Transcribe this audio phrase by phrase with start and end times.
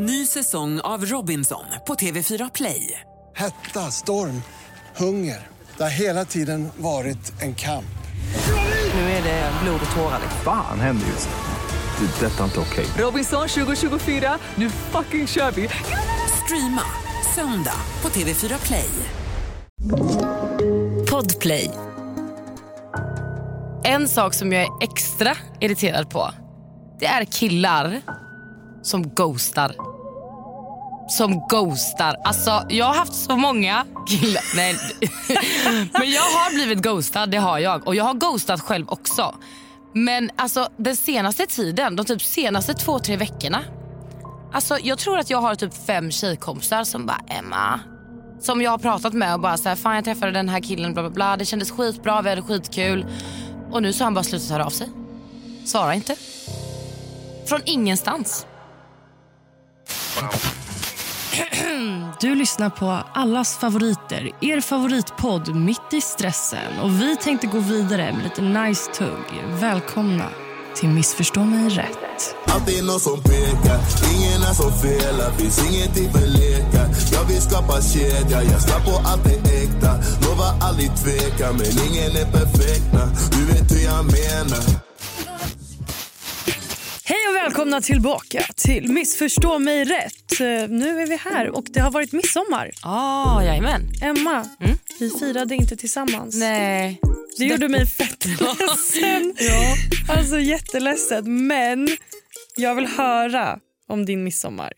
[0.00, 3.00] Ny säsong av Robinson på TV4 Play.
[3.36, 4.42] Hetta, storm,
[4.96, 5.46] hunger.
[5.76, 7.98] Det har hela tiden varit en kamp.
[8.94, 10.20] Nu är det blod och tårar.
[10.44, 12.06] Fan händer just nu.
[12.06, 12.26] Det.
[12.26, 12.86] är Detta är inte okej.
[13.04, 15.68] Robinson 2024, nu fucking kör vi!
[16.44, 16.82] Streama
[17.34, 18.90] söndag på TV4 Play.
[21.10, 21.70] Podplay.
[23.84, 26.30] En sak som jag är extra irriterad på
[27.00, 28.00] det är killar
[28.82, 29.87] som ghostar.
[31.08, 32.16] Som ghostar.
[32.24, 34.42] Alltså, jag har haft så många killar.
[34.56, 34.76] Nej.
[35.92, 37.86] Men jag har blivit ghostad, det har jag.
[37.86, 39.34] Och jag har ghostat själv också.
[39.92, 43.64] Men alltså den senaste tiden, de typ senaste två, tre veckorna.
[44.52, 47.80] Alltså jag tror att jag har typ fem tjejkompisar som bara Emma.
[48.40, 50.92] Som jag har pratat med och bara så här, fan jag träffade den här killen
[50.92, 51.36] bla bla bla.
[51.36, 53.06] Det kändes skitbra, vi hade skitkul.
[53.70, 54.88] Och nu så har han bara slutat höra av sig.
[55.64, 56.16] Svarar inte.
[57.46, 58.46] Från ingenstans.
[62.20, 66.78] Du lyssnar på allas favoriter, er favoritpodd Mitt i stressen.
[66.82, 69.44] Och Vi tänkte gå vidare med lite nice tugg.
[69.60, 70.28] Välkomna
[70.76, 72.34] till Missförstå mig rätt.
[72.46, 73.80] Alltid någon som pekar,
[74.14, 79.08] ingen är som felar Finns ingenting för lekar Jag vill skapa kedja, jag slapp på
[79.08, 79.92] allt det äkta
[80.22, 83.02] Lovar aldrig tveka, men ingen är perfekta
[83.32, 84.87] Du vet hur jag menar
[87.08, 90.40] Hej och välkomna tillbaka till Missförstå mig rätt.
[90.40, 92.70] Eh, Nu är vi här och det har varit midsommar.
[92.82, 93.82] Ah, jajamän.
[94.02, 94.48] Emma,
[95.00, 96.36] vi firade inte tillsammans.
[96.36, 97.00] Nej.
[97.38, 99.34] Det gjorde mig fett ledsen.
[100.08, 101.46] Alltså jätteledsen.
[101.46, 101.88] Men
[102.56, 104.72] jag vill höra om din midsommar.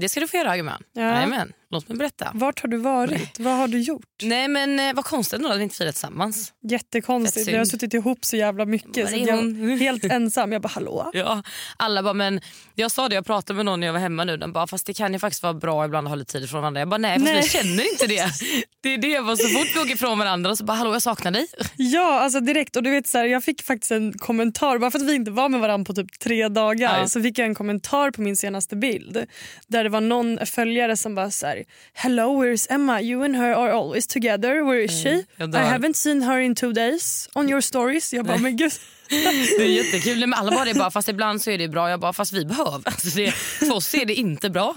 [0.00, 0.82] Det ska du få göra Agman.
[0.94, 1.02] Ja.
[1.02, 1.52] Jajamän.
[1.70, 2.30] Låt mig berätta.
[2.34, 3.38] Vart har du varit?
[3.38, 4.04] Vad har du gjort?
[4.22, 6.52] Nej men eh, vad konstigt att vi inte firar tillsammans.
[6.70, 7.48] Jättekonstigt.
[7.48, 9.04] Vi har suttit ihop så jävla mycket.
[9.04, 10.52] Var Så är jag helt ensam.
[10.52, 11.10] Jag bara hallå?
[11.14, 11.42] Ja,
[11.76, 12.40] alla bara, men
[12.74, 14.36] jag sa det, jag pratade med någon när jag var hemma nu.
[14.36, 16.60] Den bara, fast det kan ju faktiskt vara bra ibland att ha lite tid ifrån
[16.60, 16.80] varandra.
[16.80, 17.40] Jag bara, nej, Nej.
[17.42, 18.24] vi känner inte det.
[18.80, 19.08] Det är det.
[19.08, 21.46] Jag bara, så fort vi åker ifrån varandra så bara, hallå jag saknar dig.
[21.76, 22.76] Ja, alltså direkt.
[22.76, 25.30] Och du vet, så här, jag fick faktiskt en kommentar, bara för att vi inte
[25.30, 27.08] var med varandra på typ tre dagar, Ja.
[27.08, 29.26] så fick jag en kommentar på min senaste bild
[29.66, 31.57] där det var någon följare som bara så här,
[31.94, 33.00] Hello, where is Emma?
[33.00, 34.64] You and her are always together.
[34.64, 35.24] Where is she?
[35.38, 38.12] I haven't seen her in two days on your stories.
[38.12, 38.72] Jag bara, men gud.
[39.08, 40.18] Det är jättekul.
[40.20, 41.90] Men alla bara, det bara, fast ibland så är det bra.
[41.90, 42.82] Jag bara, fast vi behöver.
[42.84, 44.74] Alltså det, för oss är det inte bra.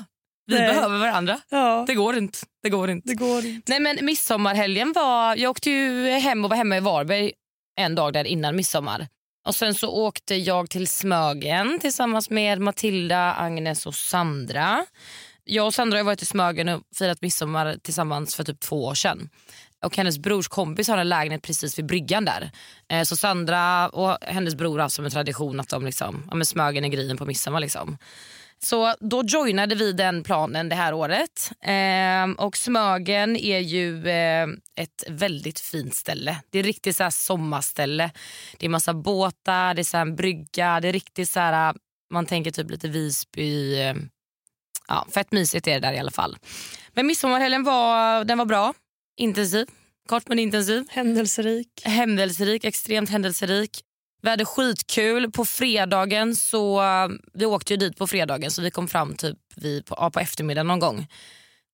[0.48, 0.74] Vi Nej.
[0.74, 1.40] behöver varandra.
[1.50, 2.38] Ja, Det går inte.
[2.64, 3.10] Det går inte.
[3.10, 3.72] det går inte.
[3.72, 7.32] Nej men midsommarhelgen var, jag åkte ju hem och var hemma i Varberg
[7.80, 9.08] en dag där innan midsommar.
[9.48, 14.86] Och sen så åkte jag till Smögen tillsammans med Matilda, Agnes och Sandra.
[15.54, 18.94] Jag och Sandra har varit i Smögen och firat midsommar tillsammans för typ två år
[18.94, 19.30] sedan.
[19.86, 22.52] Och hennes brors kompis har en lägenhet precis vid bryggan där.
[22.90, 26.36] Eh, Så Sandra och hennes bror har haft som en tradition att de liksom, ja
[26.36, 27.98] men Smögen är grejen på midsommar liksom.
[28.60, 31.52] Så då joinade vi den planen det här året.
[31.64, 36.38] Eh, och Smögen är ju eh, ett väldigt fint ställe.
[36.50, 38.12] Det är riktigt så här sommarställe.
[38.58, 40.80] Det är massa båtar, det är så här en brygga.
[40.80, 41.76] Det är riktigt så här,
[42.14, 43.82] man tänker typ lite Visby.
[43.82, 44.10] Ehm,
[44.92, 46.38] Ja, fett mysigt är det där i alla fall.
[46.94, 48.74] Men midsommarhelgen var, den var bra.
[49.18, 49.68] Intensiv.
[50.10, 50.86] Kort men intensiv.
[50.90, 51.68] Händelserik.
[51.84, 53.82] Händelserik, extremt händelserik.
[54.22, 55.32] Vi hade skitkul.
[55.32, 56.82] På fredagen så...
[57.34, 60.20] Vi åkte ju dit på fredagen så vi kom fram typ vid, på, ja, på
[60.20, 61.08] eftermiddagen någon gång.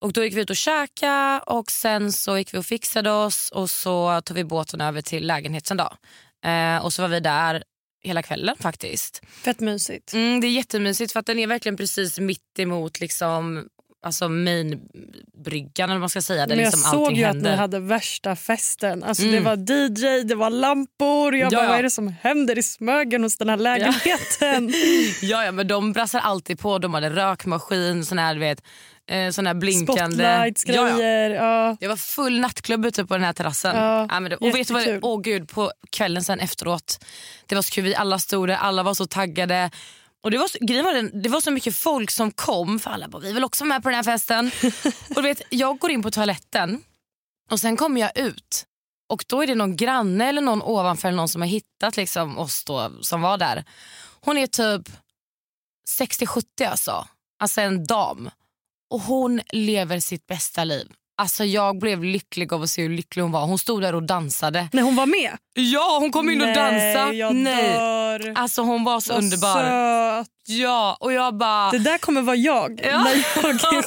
[0.01, 3.51] Och Då gick vi ut och käka och sen så gick vi och fixade oss
[3.51, 5.77] och så tog vi båten över till lägenheten.
[5.77, 5.89] Då.
[6.50, 7.63] Eh, och så var vi där
[8.07, 9.22] hela kvällen faktiskt.
[9.44, 10.13] Fett mysigt.
[10.13, 13.68] Mm, det är jättemysigt för att den är verkligen precis mitt emot liksom,
[14.06, 16.45] alltså mainbryggan eller vad man ska säga.
[16.45, 19.03] Där Men jag liksom såg ju att ni hade värsta festen.
[19.03, 19.35] Alltså Mm.
[19.35, 21.35] Det var DJ, det var lampor.
[21.35, 21.69] Jag Ja, bara, ja.
[21.69, 24.74] vad är det som händer i Smögen hos den här lägenheten?
[25.22, 26.78] Ja, ja, men de brassar alltid på.
[26.78, 28.63] De hade rökmaskin, sån här, du vet,
[29.07, 30.03] eh, sån här blinkande...
[30.23, 31.03] Spotlights, Ja, ja.
[31.29, 33.75] Ja, Det var full nattklubb ute på den här terrassen.
[34.09, 37.06] Ja, men det, och vet du vad, det- åh gud, på kvällen sen efteråt,
[37.45, 37.84] det var så kul.
[37.84, 39.72] Vi alla stod där, alla var så taggade.
[40.23, 42.91] Och det var, så, grejen var den, det var så mycket folk som kom, för
[42.91, 44.51] alla bara, vi vill också med på den här festen.
[45.10, 46.83] och du vet, jag går in på toaletten
[47.51, 48.65] och sen kommer jag ut
[49.10, 52.38] och då är det någon granne eller någon ovanför eller någon som har hittat liksom
[52.38, 53.63] oss då, som var där.
[54.21, 54.89] Hon är typ
[56.00, 57.07] 60-70 alltså.
[57.39, 58.30] Alltså en dam.
[58.89, 60.88] Och hon lever sitt bästa liv.
[61.22, 63.45] Alltså jag blev lycklig av att se hur lycklig hon var.
[63.45, 64.69] Hon stod där och dansade.
[64.74, 65.31] när hon var med.
[65.54, 67.06] Ja, hon kom in och dansade.
[67.06, 68.34] Nej, jag dör.
[68.36, 69.56] Alltså hon var så Vad underbar.
[69.63, 70.28] söt.
[70.49, 71.71] Ja, och jag bara...
[71.71, 73.03] Det där kommer vara jag Ja.
[73.03, 73.81] när jag är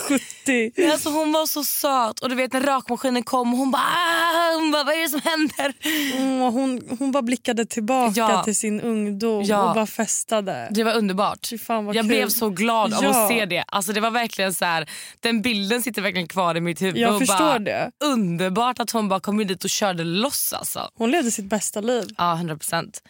[0.74, 0.90] 70.
[0.92, 4.70] Alltså hon var så söt och du vet när rökmaskinen kom hon bara "Ah", hon
[4.70, 5.74] bara, vad är det som händer?
[6.18, 8.42] Åh, hon, hon bara blickade tillbaka Ja.
[8.44, 9.68] till sin ungdom Ja.
[9.68, 10.68] och bara festade.
[10.70, 11.48] Det var underbart.
[11.66, 12.06] Fan jag kul.
[12.06, 13.10] blev så glad av Ja.
[13.24, 13.64] att se det.
[13.68, 14.90] Alltså det var verkligen så här,
[15.20, 16.96] Den bilden sitter verkligen kvar i mitt huvud.
[16.96, 17.90] Jag förstår bara, det.
[18.04, 20.52] Underbart att hon bara kom in dit och körde loss.
[20.52, 20.90] Alltså.
[20.94, 22.04] Hon levde sitt bästa liv.
[22.18, 23.02] Ja, 100 procent.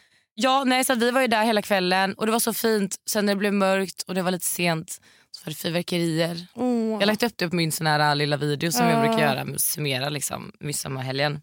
[0.43, 2.97] Ja, nej, så vi var ju där hela kvällen och det var så fint.
[3.11, 5.01] Sen när det blev mörkt och det var lite sent
[5.31, 6.47] så var det fyrverkerier.
[6.55, 6.91] Åh.
[6.93, 9.09] Jag har lagt upp det på min sån här lilla video som jag Ja.
[9.09, 11.41] brukar göra, summera liksom, midsommarhelgen.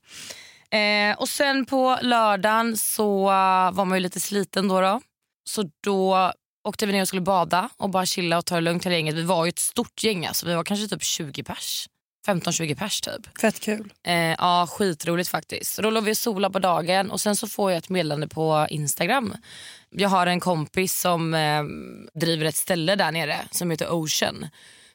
[0.72, 4.82] Eh, och sen på lördagen så uh, var man ju lite sliten då.
[4.82, 5.02] då.
[5.50, 6.32] Så då
[6.68, 9.16] åkte vi ner och skulle bada och bara chilla och ta det lugnt hela gänget.
[9.16, 10.46] Vi var ju ett stort gäng, alltså.
[10.46, 11.88] vi var kanske typ 20 pers.
[12.27, 13.39] 15-20 pers typ.
[13.41, 13.94] Fett kul.
[14.03, 15.74] Eh, ja, skitroligt faktiskt.
[15.75, 18.27] Så Då låg vi och sola på dagen och sen så får jag ett meddelande
[18.27, 19.33] på Instagram.
[19.89, 21.63] Jag har en kompis som eh,
[22.19, 24.47] driver ett ställe där nere som heter Ocean.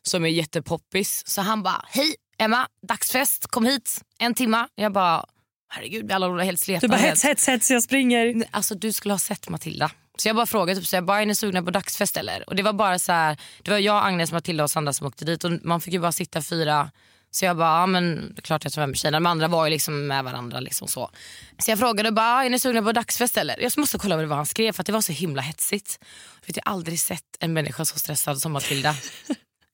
[0.03, 1.23] Som är jättepoppis.
[1.27, 4.69] Så han bara, hej Emma, dagsfest, kom hit, en timma.
[4.75, 5.25] Jag bara,
[5.69, 6.87] herregud vi alla var helt sleta.
[6.87, 8.45] Du bara hets, hets, hets, jag springer.
[8.51, 9.91] Alltså du skulle ha sett Matilda.
[10.17, 12.49] Så jag bara frågade typ, så jag bara, är ni sugna på dagsfest eller?
[12.49, 15.25] Och det var bara så här, det var jag, Agnes, Matilda och Sandra som åkte
[15.25, 16.91] dit och man fick ju bara sitta fyra.
[17.35, 19.17] Så jag bara, ja men klart jag tar med mig tjejerna.
[19.17, 21.11] De andra var ju liksom med varandra liksom så.
[21.59, 23.61] Så jag frågade bara, är ni sugna på dagsfest eller?
[23.61, 25.99] Jag måste kolla vad det var han skrev för att det var så himla hetsigt.
[26.47, 28.95] Vet, jag har aldrig sett en människa så stressad som Matilda.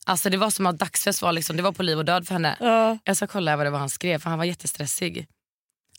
[0.05, 2.33] Alltså det var som att dagsfest var liksom, det var på liv och död för
[2.33, 2.57] henne.
[2.59, 2.97] Ja.
[3.03, 5.27] Jag ska kolla vad det var han skrev för han var jättestressig.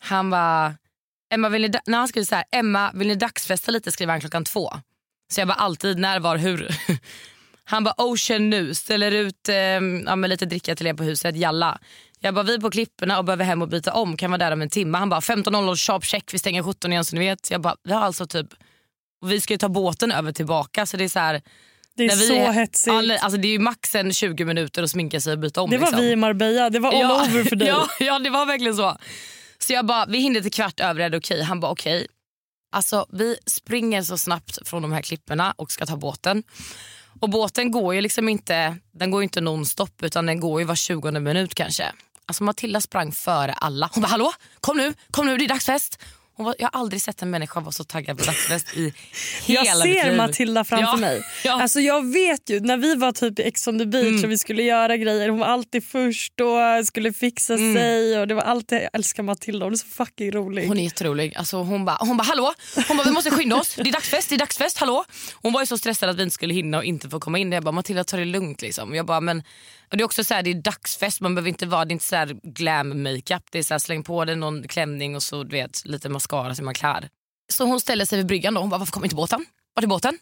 [0.01, 0.75] Han var
[1.33, 4.21] Emma vill ni, när han skrev så här, Emma vill ni dagsfesta lite skriver han
[4.21, 4.73] klockan två.
[5.33, 6.77] Så jag var alltid när, var, hur.
[7.71, 11.37] Han bara ocean nu, ställer ut eh, ja, med lite dricka till er på huset,
[11.37, 11.79] jalla.
[12.21, 14.53] Jag bara vi är på klipporna och behöver hem och byta om, kan vara där
[14.53, 14.99] om en timme.
[14.99, 17.51] Han bara 15.00 sharp check, vi stänger 17 igen så ni vet.
[17.51, 18.47] Jag bara vi har alltså typ,
[19.23, 21.43] och vi ska ju ta båten över tillbaka så det är så här.
[21.97, 22.95] Det är vi så hetsigt.
[22.95, 25.71] Alla, alltså det är ju max en 20 minuter att sminka sig och byta om.
[25.71, 26.01] det var liksom.
[26.01, 27.69] vi i Marbella, det var all ja, over för dig.
[27.69, 28.97] Ja, ja, det var verkligen så.
[29.59, 31.43] Så jag bara, vi hinner till kvart över, är det okej?
[31.43, 32.07] Han bara okej.
[32.73, 36.43] Alltså vi springer så snabbt från de här klipporna och ska ta båten.
[37.21, 40.67] Och båten går ju liksom inte, den går ju inte nonstop utan den går ju
[40.67, 41.93] var 20 minut kanske.
[42.27, 43.91] Alltså Matilda sprang före alla.
[43.95, 45.99] Hon bara hallå, kom nu, kom nu det är dagsfest.
[46.37, 48.93] Hon var, jag har aldrig sett en människa vara så taggad på dagsfest i
[49.47, 50.17] hela Jag mitt ser liv.
[50.17, 51.23] Matilda framför Ja, mig.
[51.45, 51.63] ja.
[51.63, 54.25] Alltså jag vet ju, när vi var typ i Ex on the beach Mm.
[54.25, 58.19] och vi skulle göra grejer, hon var alltid först och skulle fixa sig.
[58.21, 60.69] Och det var alltid, jag älskar Matilda, hon är så fucking rolig.
[60.69, 61.35] Hon är jätterolig.
[61.37, 62.55] Alltså hon bara, hon bara hallå,
[62.89, 63.75] hon bara, vi måste skynda oss.
[63.75, 65.05] Det är dagsfest, det är dagsfest, hallå.
[65.35, 67.53] Hon var ju så stressad att vi inte skulle hinna och inte få komma in.
[67.53, 68.95] Jag bara Matilda ta det lugnt liksom.
[68.95, 69.43] Jag bara, men,
[69.91, 71.93] och det är också så här, det är dagsfest, man behöver inte vara, det är
[71.93, 73.43] inte så här glam makeup.
[73.51, 76.55] Det är så här, släng på dig någon klänning och så du vet lite mascara
[76.55, 77.09] så är man klar.
[77.53, 78.61] Så hon ställer sig vid bryggan då.
[78.61, 79.47] Hon bara varför kommer inte båten?
[79.75, 80.19] Var är båten?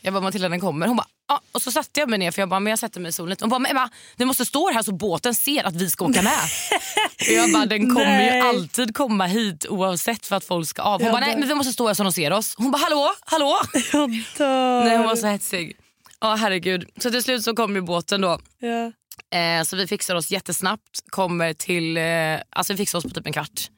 [0.00, 0.86] Jag bara Matilda den kommer.
[0.86, 1.40] Hon bara ja.
[1.52, 3.36] Och så satte jag mig ner för jag bara men jag sätter mig i solen.
[3.40, 6.22] Hon bara men Emma den måste stå här så båten ser att vi ska åka
[6.22, 6.38] med.
[7.28, 8.36] jag bara den kommer Nej.
[8.36, 11.00] ju alltid komma hit oavsett för att folk ska av.
[11.00, 12.54] Hon Jag bara nej men vi måste stå här så de ser oss.
[12.58, 13.58] Hon bara hallå, hallå.
[13.92, 14.84] Jag dör.
[14.84, 15.76] nej hon var så hetsig.
[16.20, 16.88] Ja herregud.
[16.96, 18.38] Så till slut så kom ju båten då.
[18.58, 18.92] ja.
[19.32, 21.00] Eh, så vi fixar oss jättesnabbt.
[21.10, 23.70] Kommer till, eh, alltså vi fixar oss på typ en kvart.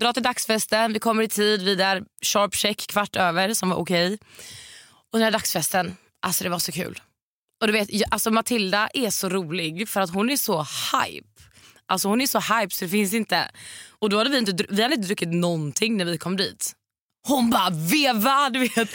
[0.00, 3.68] Drar till dagsfesten, vi kommer i tid, vi är där sharp check kvart över som
[3.68, 4.06] var okej.
[4.06, 4.18] Okay.
[5.12, 7.00] Och den här dagsfesten, alltså det var så kul.
[7.60, 11.28] Och du vet, alltså Matilda är så rolig för att hon är så hype.
[11.86, 13.50] Alltså hon är så hype så det finns inte.
[13.98, 16.72] Och då hade vi inte, vi hade inte druckit någonting när vi kom dit.
[17.28, 18.88] Hon bara veva, du vet.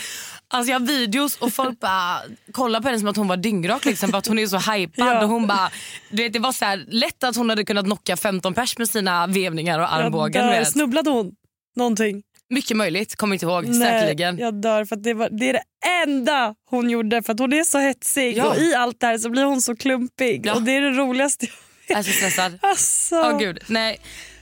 [0.54, 2.18] Alltså jag har videos och folk bara
[2.52, 5.08] kollar på henne som att hon var dyngrak liksom, för att hon är så hypad.
[5.08, 5.24] Ja.
[5.24, 5.72] Och hon bara,
[6.10, 8.90] du vet, det var så här, lätt att hon hade kunnat knocka 15 pers med
[8.90, 10.42] sina vevningar och armbågen.
[10.42, 10.60] Jag dör.
[10.60, 10.72] vet.
[10.72, 11.32] Snubblade hon
[11.76, 12.24] någonting?
[12.50, 13.66] Mycket möjligt, kommer inte ihåg.
[13.68, 14.38] Nej, Säkerligen.
[14.38, 15.64] jag dör för det, var, det är det
[16.08, 18.46] enda hon gjorde för att hon är så hetsig Ja.
[18.50, 20.54] och i allt det här så blir hon så klumpig Ja.
[20.54, 21.54] och det är det roligaste jag
[21.88, 22.60] Jag är så stressad.
[22.62, 23.16] Alltså.
[23.16, 24.00] Åh gud, nej.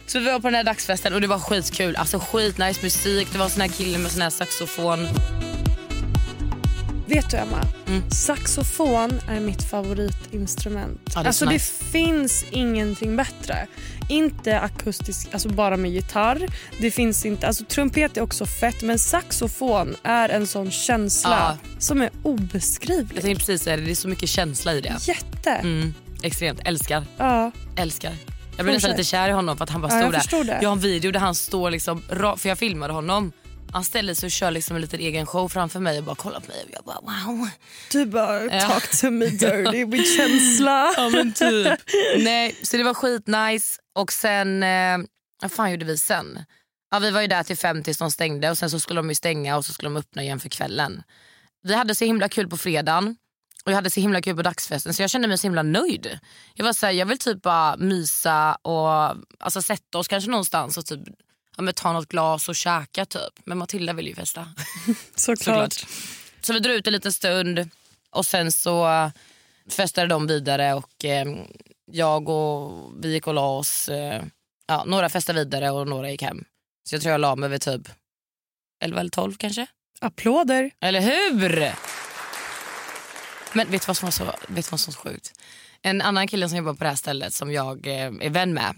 [0.08, 1.96] Så vi var på den här dagsfesten och det var skitkul.
[1.96, 5.08] Alltså skitnice musik, det var sån här kille med sån här saxofon.
[7.10, 8.10] Vet du Emma, Mm.
[8.12, 11.02] saxofon är mitt favoritinstrument.
[11.16, 11.84] Ja, det alltså så det nice.
[11.84, 13.68] finns ingenting bättre.
[14.10, 16.48] Inte akustisk, alltså bara med gitarr.
[16.82, 22.02] Det finns inte, alltså trumpet är också fett men saxofon är en sån känsla som
[22.02, 23.22] är Jag obeskrivlig.
[23.24, 24.96] tänkte precis säga det, det är så mycket känsla i det.
[25.08, 25.50] Jätte.
[25.52, 27.04] Mm, extremt, älskar.
[27.18, 27.52] Ja.
[27.76, 28.14] Älskar.
[28.58, 30.54] Jag blev nästan lite kär i honom för att han bara Ja, stod jag där.
[30.54, 30.60] det.
[30.62, 32.02] Jag har en video där han står liksom,
[32.38, 33.32] för jag filmade honom.
[33.72, 36.40] Han ställer sig och kör liksom en liten egen show framför mig och bara kollar
[36.40, 37.50] på mig och jag bara wow.
[37.92, 38.62] Du bara Ja.
[38.68, 40.94] talk to me dirty med känsla.
[40.98, 41.80] Ja men typ.
[42.18, 44.98] Nej, så det var skitnice och sen, eh,
[45.42, 46.46] vad fan gjorde vi sen?
[46.92, 49.10] Ja, vi var ju där till fem tills de stängde och sen så skulle de
[49.10, 51.04] ju stänga och så skulle de öppna igen för kvällen.
[51.64, 53.16] Vi hade så himla kul på fredagen
[53.66, 56.20] Och jag hade så himla kul på dagsfesten så jag kände mig så himla nöjd.
[56.54, 60.78] Jag var så här, jag vill typ bara mysa och alltså, sätta oss kanske någonstans
[60.78, 61.00] och typ
[61.60, 63.34] ja, men ta något glas och käka typ.
[63.44, 64.48] Men Matilda vill ju festa.
[65.16, 65.86] Såklart.
[66.42, 67.70] Så vi drog ut en liten stund
[68.10, 69.12] och sen så
[69.70, 71.26] festade de vidare och eh,
[71.92, 73.90] jag och vi gick och la oss.
[73.90, 74.24] Eh,
[74.68, 76.44] ja, några festade vidare och några gick hem.
[76.90, 77.90] Så jag tror jag la mig vid typ
[78.84, 79.68] 11 eller 12 kanske.
[80.02, 80.72] Applåder.
[80.82, 81.74] Eller hur?
[83.54, 85.40] Men vet du vad som var så, vet du vad som var så sjukt?
[85.82, 88.76] En annan kille som jobbar på det här stället som jag eh, är vän med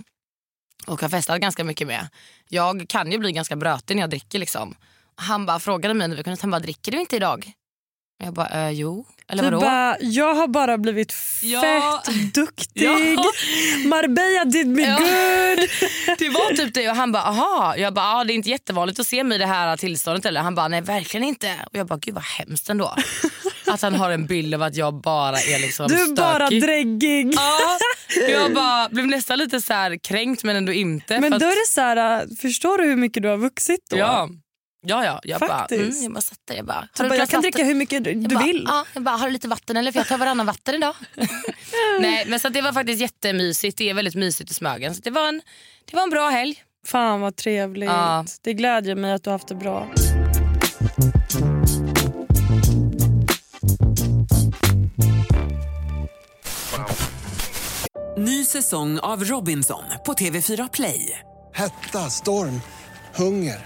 [0.87, 2.07] och har festat ganska mycket med.
[2.49, 4.39] Jag kan ju bli ganska brötig när jag dricker.
[4.39, 4.75] liksom.
[5.15, 7.53] Han bara frågade mig när vi kunde han bara, dricker du inte idag?
[8.23, 9.05] Jag bara, äh, jo.
[9.29, 9.59] Eller vadå?
[9.59, 11.61] bara, jag har bara blivit Ja.
[12.05, 12.83] fett duktig.
[12.83, 12.97] Ja.
[13.85, 14.97] Marbella did me Ja.
[14.97, 15.69] good.
[16.19, 17.75] Det var typ det och han bara aha.
[17.77, 20.41] Jag bara ah, det är inte jättevanligt att se mig i det här tillståndet eller?
[20.41, 21.55] Han bara nej verkligen inte.
[21.65, 22.95] Och jag bara gud vad hemskt ändå.
[23.67, 26.15] att han har en bild av att jag bara är liksom Du är stökig.
[26.15, 27.33] bara dräggig.
[27.35, 27.59] Ja,
[28.29, 29.73] jag bara blev nästan lite så
[30.03, 31.19] kränkt men ändå inte.
[31.19, 33.79] Men då att- är det så här, äh, förstår du hur mycket du har vuxit
[33.89, 33.97] då?
[33.97, 34.29] Ja,
[34.81, 35.19] ja, ja.
[35.23, 35.81] Jag bara, Faktiskt.
[35.91, 36.55] mm, jag bara satt där.
[36.55, 37.41] Jag bara, har bara, ett jag kan vatten?
[37.41, 38.63] dricka hur mycket du, Jag du bara, vill.
[38.67, 39.91] Ja, jag bara, har du lite vatten eller?
[39.91, 40.95] För jag tar varannan vatten idag.
[41.99, 43.77] Nej, men så att det var faktiskt jättemysigt.
[43.77, 44.95] Det är väldigt mysigt i Smögen.
[44.95, 45.41] Så det var en,
[45.85, 46.63] det var en bra helg.
[46.85, 47.89] Fan vad trevligt.
[47.89, 48.25] Ja.
[48.41, 49.87] Det glädjer mig att du har haft det bra.
[58.17, 61.19] Ny säsong av Robinson på TV4 Play.
[61.53, 62.61] Hetta, storm,
[63.15, 63.65] hunger.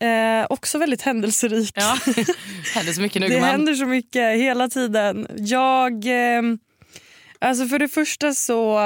[0.00, 1.72] eh, också väldigt händelserik.
[1.74, 1.98] Ja.
[2.74, 3.50] hände så mycket nu Det gumman.
[3.50, 5.26] händer så mycket hela tiden.
[5.36, 6.42] Jag, eh,
[7.38, 8.80] alltså för det första så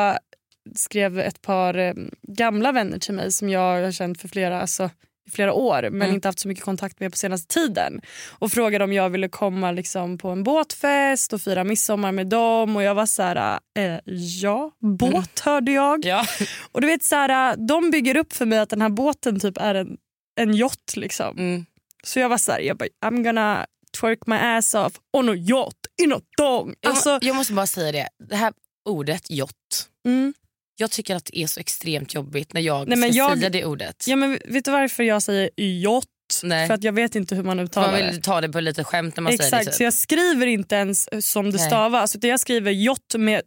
[0.75, 4.91] skrev ett par eh, gamla vänner till mig som jag har känt för flera, alltså,
[5.29, 6.15] i flera år men Mm.
[6.15, 8.01] inte haft så mycket kontakt med på senaste tiden.
[8.39, 12.77] Och frågade om jag ville komma liksom, på en båtfest och fira midsommar med dem.
[12.77, 13.99] Och jag var så här, eh,
[14.43, 16.05] ja, båt hörde jag.
[16.05, 16.27] Ja.
[16.73, 19.57] Och du vet så här, de bygger upp för mig att den här båten typ
[19.59, 19.97] är en,
[20.37, 21.39] en yacht liksom.
[21.39, 21.67] Mm.
[22.05, 23.67] Så jag var så här, jag bara, I'm gonna
[24.01, 26.75] twerk my ass off on a yacht in a dong.
[26.81, 28.09] Jag, Alltså, jag måste bara säga det.
[28.29, 28.53] Det här
[28.89, 29.89] ordet yacht.
[30.07, 30.35] mm.
[30.79, 33.65] Jag tycker att det är så extremt jobbigt när jag Nej, ska jag- säga det
[33.65, 34.05] ordet.
[34.07, 36.07] ja, men vet du varför jag säger yacht?
[36.43, 36.67] Nej.
[36.67, 38.11] För att jag vet inte hur man uttalar man det.
[38.11, 39.73] vill ta det på lite skämt när man säger Exakt, det.
[39.73, 39.85] så Typ.
[39.85, 41.67] jag skriver inte ens som det Nej.
[41.67, 42.17] stavas.
[42.17, 43.43] Utan jag skriver yacht med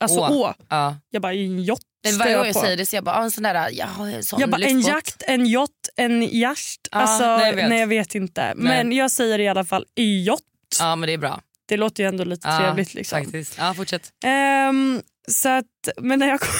[0.00, 0.34] alltså Å.
[0.48, 0.54] å.
[0.68, 0.96] Ja.
[1.10, 3.30] Jag bara, en yacht Men varje gång jag jag säger det så jag bara, en
[3.30, 3.88] sån där, ja,
[4.22, 6.28] sån Jag bara, en jakt, en yacht, en.
[6.38, 6.54] Ja,
[6.90, 7.80] alltså, nej, nej, jag vet.
[7.80, 8.52] jag vet inte.
[8.56, 10.42] Men jag säger i alla fall yacht.
[10.80, 11.40] Ja men det är bra.
[11.66, 12.94] Det låter ju ändå lite Ja, trevligt.
[12.94, 13.24] Liksom.
[13.24, 13.54] Faktiskt.
[13.58, 14.12] Ja, fortsätt.
[14.24, 16.50] Ehm, så att, men när jag kom,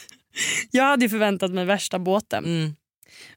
[0.70, 2.44] Jag hade förväntat mig värsta båten.
[2.44, 2.74] Mm.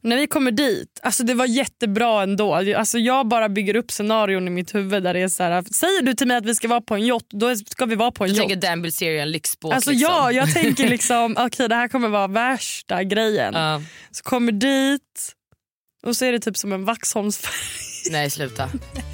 [0.02, 2.56] När vi kommer dit, alltså det var jättebra ändå.
[2.56, 6.02] Alltså jag bara bygger upp scenarion i mitt huvud där det är så här, säger
[6.02, 8.24] du till mig att vi ska vara på en yacht, då ska vi vara på
[8.24, 8.50] en Du yacht.
[8.50, 9.74] tänker Dan Bilzerian lyxbåt.
[9.74, 10.10] Alltså liksom.
[10.12, 13.54] ja, jag tänker liksom okej det här kommer vara värsta grejen.
[13.54, 13.82] Ja.
[14.12, 15.34] Så kommer dit
[16.06, 17.54] och så är det typ som en Vaxholmsfärja.
[18.12, 18.70] Nej sluta.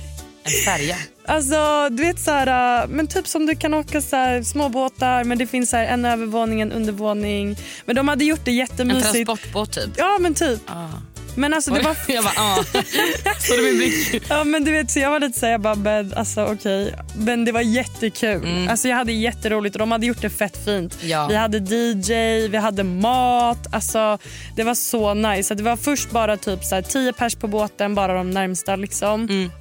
[0.57, 0.95] En färja.
[1.25, 5.37] Alltså du vet så här, men typ som du kan åka så här, småbåtar men
[5.37, 7.57] det finns så här, en övervåning, en undervåning.
[7.85, 9.11] Men de hade gjort det En jättemysigt.
[9.11, 9.89] transportbåt typ.
[9.97, 10.59] Ja men typ.
[10.65, 10.87] Ah.
[11.35, 12.63] Men alltså det var Jag bara, ah.
[13.39, 14.23] Så det blick.
[14.29, 16.93] Ja men du vet så jag var lite såhär, jag bara men, alltså okej.
[17.17, 18.43] Men det var jättekul.
[18.43, 18.67] Mm.
[18.69, 20.97] Alltså jag hade jätteroligt och de hade gjort det fett fint.
[21.01, 21.27] Ja.
[21.27, 23.73] Vi hade DJ, vi hade mat.
[23.73, 24.17] Alltså
[24.55, 25.55] det var så nice.
[25.55, 29.21] Det var först bara typ så här 10 pers på båten, bara de närmsta liksom.
[29.21, 29.51] Mm.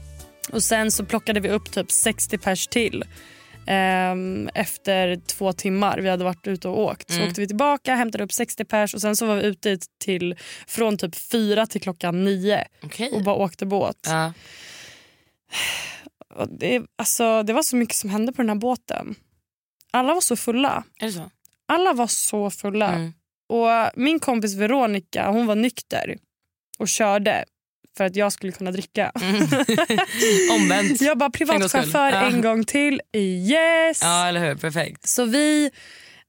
[0.52, 3.04] Och sen så plockade vi upp typ 60 pers till.
[3.66, 5.98] Ehm, efter två timmar.
[5.98, 7.10] Vi hade varit ute och åkt.
[7.10, 7.28] Så Mm.
[7.28, 10.36] åkte vi tillbaka, hämtade upp 60 pers och sen så var vi ute till
[10.66, 13.10] från typ fyra till klockan nio Okej.
[13.12, 14.06] och bara åkte båt.
[14.06, 14.32] Ja.
[16.34, 19.14] Och det, alltså, det var så mycket som hände på den här båten.
[19.92, 20.84] Alla var så fulla.
[21.14, 21.30] Så?
[21.68, 22.88] Alla var så fulla.
[22.94, 23.12] Mm.
[23.48, 26.16] Och Min kompis Veronica hon var nykter
[26.78, 27.44] och körde
[27.98, 29.12] för att jag skulle kunna dricka.
[30.52, 31.00] Omvänt.
[31.00, 32.22] Jag bara privatchaufför Ja.
[32.30, 33.00] en gång till.
[33.16, 34.00] Yes!
[34.02, 34.54] Ja, eller hur?
[34.54, 35.08] Perfekt.
[35.08, 35.70] Så vi,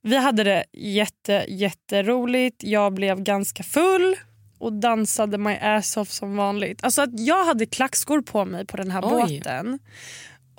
[0.03, 2.63] vi hade det jätte, jätteroligt.
[2.63, 4.15] Jag blev ganska full
[4.59, 6.83] och dansade my ass off som vanligt.
[6.83, 9.37] Alltså att jag hade klackskor på mig på den här Oj.
[9.39, 9.79] båten.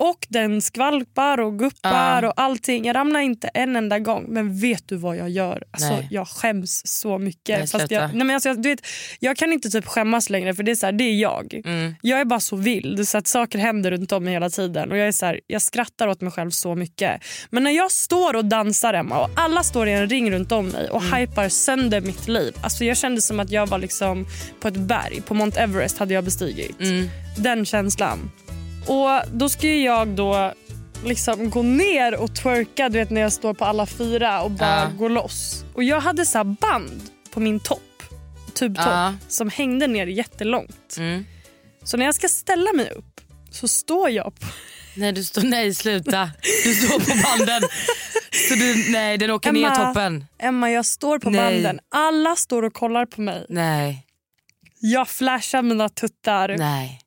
[0.01, 2.27] Och den skvalpar och guppar Ja.
[2.27, 2.85] och allting.
[2.85, 4.25] Jag ramlar inte en enda gång.
[4.27, 5.63] Men vet du vad jag gör?
[5.71, 6.07] Alltså, Nej.
[6.11, 7.59] jag skäms så mycket.
[7.59, 8.87] Nej, Fast jag, nej men alltså, jag- du vet,
[9.19, 11.61] jag kan inte typ skämmas längre för det är, så här, det är jag.
[11.65, 11.95] Mm.
[12.01, 14.91] Jag är bara så vild så att saker händer runt om mig hela tiden.
[14.91, 17.21] Och jag, är så här, jag skrattar åt mig själv så mycket.
[17.49, 20.67] Men när jag står och dansar Emma och alla står i en ring runt om
[20.67, 21.13] mig och Mm.
[21.19, 22.53] hypar sönder mitt liv.
[22.63, 24.25] Alltså jag kände som att jag var liksom
[24.61, 25.21] på ett berg.
[25.21, 26.79] På Mount Everest hade jag bestigit.
[26.81, 27.09] Mm.
[27.37, 28.31] Den känslan.
[28.87, 30.53] Och då ska jag då
[31.05, 34.79] liksom gå ner och twerka du vet när jag står på alla fyra och bara
[34.81, 34.91] Ja.
[34.97, 35.65] gå loss.
[35.73, 38.03] Och jag hade så här band på min topp,
[38.53, 39.13] tubtopp, Ja.
[39.27, 40.95] som hängde ner jättelångt.
[40.97, 41.25] Mm.
[41.83, 43.21] Så när jag ska ställa mig upp
[43.51, 44.47] så står jag på...
[44.95, 46.31] Nej, du står, nej, sluta.
[46.63, 47.61] Du står på banden.
[48.49, 49.75] Så du, nej, den åker ner Emma.
[49.75, 50.25] toppen.
[50.39, 51.41] Emma jag står på Nej.
[51.53, 51.79] banden.
[51.91, 53.45] Alla står och kollar på mig.
[53.49, 54.05] Nej,
[54.79, 56.99] Jag flashar mina tuttar nej.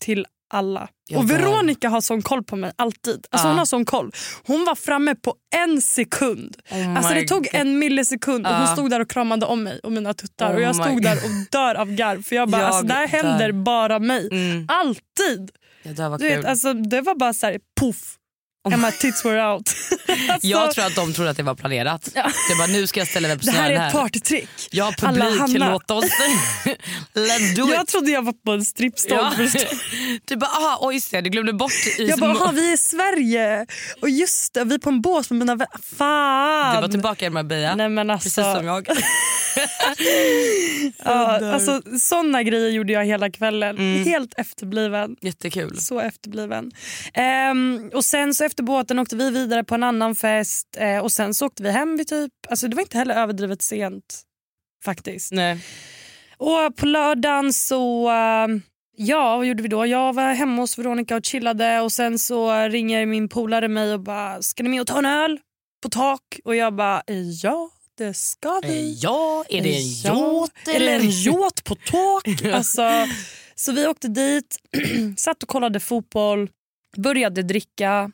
[0.00, 0.88] till alla.
[1.08, 1.30] Jag och.
[1.30, 3.26] Veronica har sån koll på mig alltid.
[3.30, 3.50] Alltså Ja.
[3.50, 4.12] Hon har sån koll.
[4.46, 6.56] Hon var framme på en sekund.
[6.70, 7.48] Oh alltså Det tog God.
[7.54, 10.50] en millisekund och hon stod där och kramade om mig och mina tuttar.
[10.52, 12.22] Oh och Jag stod där och dör av garv.
[12.22, 13.18] För jag bara, Jag alltså, det här dör.
[13.28, 14.28] händer bara mig.
[14.32, 14.66] Mm.
[14.68, 15.50] Alltid.
[15.82, 18.16] Jag dör vad Du vet, alltså, det var bara så här, poff.
[18.72, 19.70] Emma tits were out.
[20.30, 22.10] alltså, jag tror att de trodde att det var planerat.
[22.14, 22.22] Ja.
[22.22, 24.48] Det bara, nu ska jag ställa mig på det här är ett partytrick.
[24.70, 26.04] Ja, publik, låt oss.
[27.14, 27.88] Let's do Jag it.
[27.88, 29.18] trodde jag var på en strippstång.
[29.18, 29.32] Ja.
[29.36, 29.66] först.
[30.24, 33.66] Du bara, aha, oj du glömde bort i Jag bara, aha, vi är i Sverige.
[34.00, 35.96] Och just det, vi är på en båt med mina vänner.
[35.96, 36.74] Fan!
[36.74, 37.74] Du var tillbaka i Marbella.
[37.74, 38.88] Nej, men alltså, Precis som jag.
[41.04, 43.76] Ja, alltså, såna grejer gjorde jag hela kvällen.
[43.78, 44.04] Mm.
[44.04, 45.16] Helt efterbliven.
[45.20, 45.80] Jättekul.
[45.80, 46.72] Så efterbliven.
[47.14, 51.12] Ehm, och sen så efter båten åkte vi vidare på en annan fest eh, och
[51.12, 54.22] sen så åkte vi hem vid typ, alltså det var inte heller överdrivet sent
[54.84, 55.32] faktiskt.
[55.32, 55.58] Nej.
[56.38, 58.46] Och på lördagen så, eh,
[58.96, 59.86] ja vad gjorde vi då?
[59.86, 64.00] Jag var hemma hos Veronica och chillade och sen så ringer min polare mig och
[64.00, 65.38] bara, ska ni med och ta en öl
[65.82, 66.22] på tak?
[66.44, 67.02] Och jag bara,
[67.42, 68.90] ja det ska vi.
[68.92, 70.94] Eh, Ja, är det en Ja, yacht eller?
[70.94, 72.44] en yacht på tak?
[72.52, 72.90] alltså,
[73.54, 74.56] så vi åkte dit,
[75.16, 76.50] satt och kollade fotboll,
[76.96, 78.10] började dricka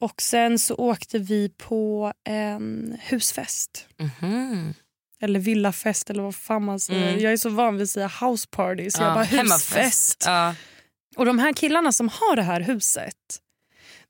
[0.00, 3.86] och sen så åkte vi på en husfest.
[3.98, 4.74] Mhm.
[5.20, 7.08] Eller villafest eller vad fan man säger.
[7.08, 7.20] Mm.
[7.20, 9.70] Jag är så van vid att säga house party så jag Ja, bara hemmafest.
[9.76, 10.22] husfest.
[10.26, 10.54] Ja.
[11.16, 13.14] Och de här killarna som har det här huset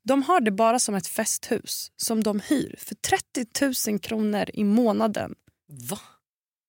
[0.04, 4.64] de har det bara som ett festhus som de hyr för 30 000 kronor i
[4.64, 5.34] månaden.
[5.90, 5.98] Va?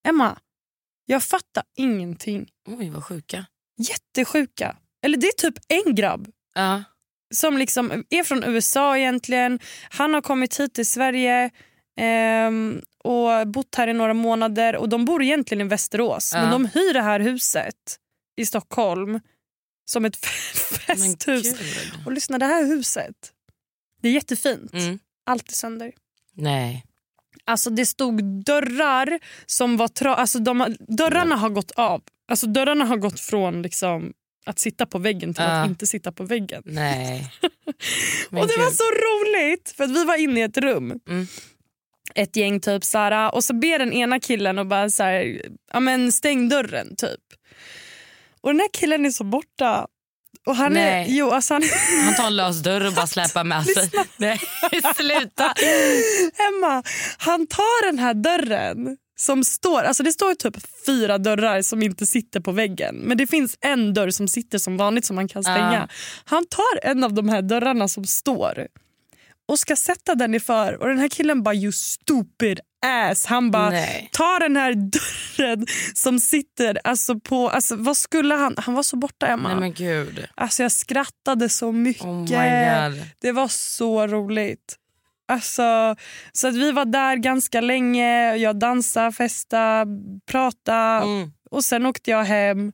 [0.07, 0.37] Emma,
[1.05, 2.49] jag fattar ingenting.
[2.67, 3.45] Oj, vad sjuka.
[3.77, 4.77] Jättesjuka.
[5.05, 6.83] Eller det är typ en grabb Ja.
[7.35, 9.59] Som liksom är från USA egentligen.
[9.89, 11.49] Han har kommit hit till Sverige
[11.99, 14.75] ehm, och bott här i några månader.
[14.75, 16.41] Och De bor egentligen i Västerås, Ja.
[16.41, 17.75] men de hyr det här huset
[18.37, 19.19] i Stockholm
[19.85, 20.15] som ett
[20.87, 21.55] festhus.
[22.05, 23.15] Och lyssna, det här huset,
[24.01, 24.73] det är jättefint.
[24.73, 24.99] Mm.
[25.25, 25.91] Allt är sönder.
[26.33, 26.85] Nej.
[27.45, 32.01] Alltså det stod dörrar som var tra- alltså de, Dörrarna har gått av.
[32.31, 34.13] Alltså dörrarna har gått från liksom
[34.49, 35.49] att sitta på väggen till Ja.
[35.49, 36.61] att inte sitta på väggen.
[36.65, 37.31] Nej.
[38.31, 40.99] Och det var så roligt för att vi var inne i ett rum.
[41.09, 41.27] Mm.
[42.15, 45.41] Ett gäng typ så här, och så ber den ena killen och bara så här,
[45.73, 47.19] ja men stäng dörren typ.
[48.41, 49.87] Och den här killen är så borta.
[50.45, 51.63] Och han är, jo, alltså han,
[52.05, 53.89] Han tar en lös dörr och bara släpar med sig.
[54.17, 54.39] Nej,
[54.95, 55.53] sluta.
[56.49, 56.83] Emma,
[57.17, 62.05] han tar den här dörren som står, alltså det står typ fyra dörrar som inte
[62.05, 62.95] sitter på väggen.
[62.95, 65.83] Men det finns en dörr som sitter som vanligt som man kan stänga.
[65.83, 65.87] Ah.
[66.25, 68.67] Han tar en av de här dörrarna som står
[69.47, 73.25] och ska sätta den i för och den här killen bara you stupid ass.
[73.25, 73.71] Han bara
[74.11, 74.73] tar den här
[75.37, 79.49] dörren som sitter alltså på, alltså vad skulle han, han var så borta Emma.
[79.49, 80.27] Nej men gud.
[80.35, 82.03] Alltså jag skrattade så mycket.
[82.03, 83.05] Oh my god.
[83.21, 84.78] Det var så roligt.
[85.29, 85.95] Alltså,
[86.31, 88.35] så att vi var där ganska länge.
[88.35, 89.85] Jag dansade, festade,
[90.31, 91.03] pratade.
[91.05, 91.31] Mm.
[91.51, 92.71] Och sen åkte jag hem.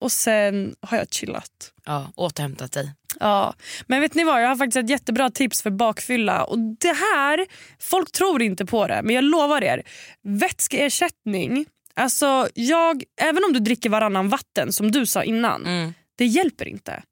[0.00, 1.72] Och sen har jag chillat.
[1.86, 2.92] Ja, återhämtat dig.
[3.20, 3.54] Ja.
[3.86, 6.44] Men vet ni vad, jag har faktiskt ett jättebra tips för bakfylla.
[6.44, 7.46] Och det här,
[7.80, 9.82] folk tror inte på det, men jag lovar er.
[10.70, 15.94] Vätskeersättning, alltså jag, även om du dricker varannan vatten som du sa innan, Mm.
[16.18, 17.02] det hjälper inte.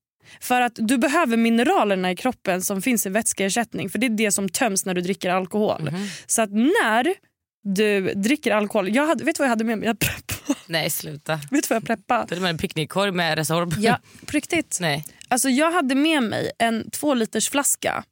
[0.41, 3.91] För att du behöver mineralerna i kroppen som finns i vätskeersättning.
[3.91, 5.83] För det är det som töms när du dricker alkohol.
[5.83, 6.07] Mhm.
[6.27, 7.15] Så att när
[7.63, 8.95] du dricker alkohol.
[8.95, 9.87] Jag hade, vet du vad jag hade med mig?
[9.87, 10.55] Jag preppa.
[10.67, 11.35] Nej sluta.
[11.51, 12.37] Vet du vad jag preppade?
[12.37, 13.75] Är med en picknickkorg med Resorb.
[13.79, 14.79] Ja, på riktigt.
[14.81, 15.05] Nej.
[15.29, 18.05] Alltså, jag hade med mig en två liters flaska.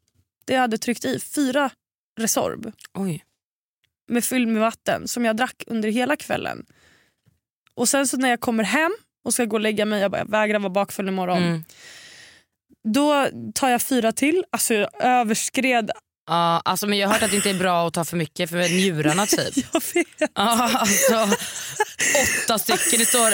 [0.44, 1.70] Det jag hade tryckt i fyra
[2.18, 3.24] Resorb Oj.
[4.08, 6.66] med fyll med vatten som jag drack under hela kvällen.
[7.74, 10.18] Och sen så när jag kommer hem och ska gå och lägga mig, jag, bara,
[10.18, 11.42] jag vägrar vara bakfull imorgon.
[11.42, 11.64] Mm.
[12.94, 14.44] Då tar jag fyra till.
[14.52, 15.90] Alltså jag överskred.
[16.28, 18.50] Ja, alltså, men jag har hört att det inte är bra att ta för mycket
[18.50, 19.66] för njurarna typ.
[19.72, 20.30] Jag vet.
[20.34, 21.28] Ja, alltså,
[22.44, 22.98] åtta stycken.
[22.98, 23.32] Det står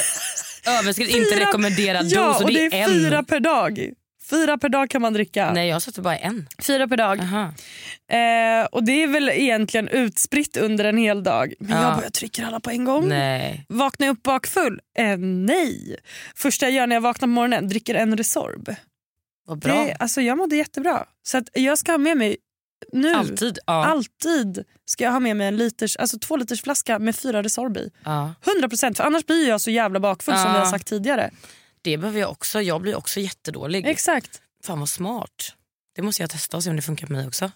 [0.78, 2.90] överskrid, inte rekommenderad Ja, dos och och det det är en.
[2.90, 3.90] fyra per dag.
[4.30, 5.52] Fyra per dag kan man dricka.
[5.54, 6.46] Nej jag det bara en.
[6.66, 7.18] Fyra per dag.
[7.20, 11.52] Eh, och Det är väl egentligen utspritt under en hel dag.
[11.60, 11.82] Men Ja.
[11.82, 13.08] jag bara, jag trycker alla på en gång.
[13.08, 13.64] Nej.
[13.68, 14.80] Vaknar jag upp bakfull?
[14.98, 15.96] Eh, nej.
[16.36, 18.74] Första jag gör när jag vaknar på morgonen, dricker en Resorb.
[19.46, 19.84] Vad bra.
[19.84, 21.06] Det, alltså, jag mådde jättebra.
[21.22, 22.36] Så att jag ska ha med mig
[22.92, 23.14] nu.
[23.14, 23.58] Alltid.
[23.66, 23.86] Ja.
[23.86, 27.76] Alltid ska jag ha med mig en liters, alltså två liters flaska med fyra Resorb
[27.76, 27.90] i.
[28.04, 28.34] Ja.
[28.62, 30.52] 100% för annars blir jag så jävla bakfull som Ja.
[30.52, 31.30] vi har sagt tidigare.
[31.82, 32.60] Det behöver jag också.
[32.62, 33.86] Jag blir också jättedålig.
[33.86, 34.40] Exakt.
[34.64, 35.54] Fan vad smart.
[35.96, 37.50] Det måste jag testa och se om det funkar på mig också.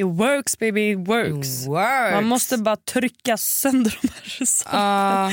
[0.00, 1.66] It works baby, it works.
[1.66, 2.14] Works.
[2.14, 4.74] Man måste bara trycka sönder de här Resorb.
[4.74, 5.30] Ja.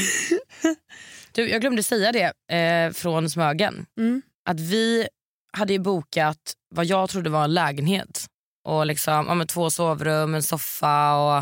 [1.32, 3.86] du, jag glömde säga det eh, från Smögen.
[3.98, 4.22] Mm.
[4.50, 5.08] Att vi
[5.56, 8.26] hade ju bokat vad jag trodde var en lägenhet.
[8.64, 11.40] Och liksom, ja, men två sovrum, en soffa och,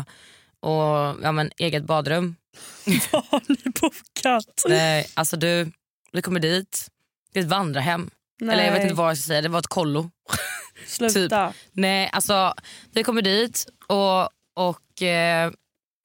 [0.60, 2.36] och ja, men eget badrum.
[3.12, 4.64] Vad har ni bokat?
[4.68, 5.72] Nej, alltså du,
[6.12, 6.88] vi kommer dit.
[7.32, 8.10] Det är ett vandrarhem.
[8.42, 10.10] Eller jag vet inte vad jag ska säga, det var ett kollo.
[10.86, 11.52] Sluta.
[11.72, 12.54] Nej, alltså
[12.92, 14.22] vi kommer dit och,
[14.54, 15.52] och eh,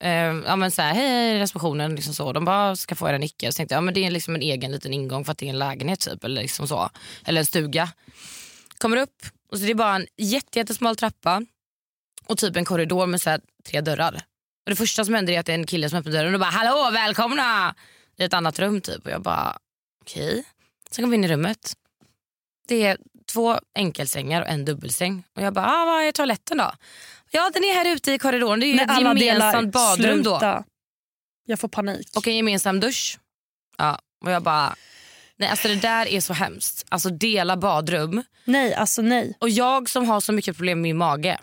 [0.00, 0.10] eh,
[0.46, 1.94] ja, men så här, hej, hej receptionen.
[1.94, 2.32] Liksom så.
[2.32, 3.52] De bara ah, ska få era nyckel.
[3.52, 5.46] Så tänkte jag ja, men det är liksom en egen liten ingång för att det
[5.46, 6.24] är en lägenhet typ.
[6.24, 6.90] Eller, liksom så.
[7.24, 7.92] eller en stuga.
[8.78, 11.42] Kommer upp och så det är bara en jätte, jättesmal trappa
[12.26, 14.14] och typ en korridor med så här, tre dörrar.
[14.64, 16.40] Och Det första som händer är att det är en kille som öppnar dörren och
[16.40, 17.74] bara hallå välkomna
[18.16, 19.04] i ett annat rum typ.
[19.04, 19.58] Och jag bara
[20.00, 20.44] okej.
[20.90, 21.72] Sen kommer vi in i rummet.
[22.68, 22.98] Det är
[23.32, 25.24] två enkelsängar och en dubbelsäng.
[25.36, 26.72] Och jag bara, ah, vad är toaletten då?
[27.30, 28.60] Ja den är här ute i korridoren.
[28.60, 29.62] Det är ju ett gemensamt delar.
[29.66, 30.38] badrum då.
[30.38, 30.64] Sluta.
[31.46, 32.08] Jag får panik.
[32.16, 33.18] Och en gemensam dusch.
[33.78, 34.74] Ja, och jag bara,
[35.36, 36.86] nej alltså det där är så hemskt.
[36.88, 38.22] Alltså dela badrum.
[38.44, 39.36] Nej, alltså nej.
[39.40, 41.38] Och jag som har så mycket problem med min mage.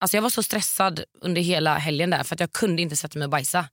[0.00, 3.18] Alltså jag var så stressad under hela helgen där för att jag kunde inte sätta
[3.18, 3.68] mig och bajsa.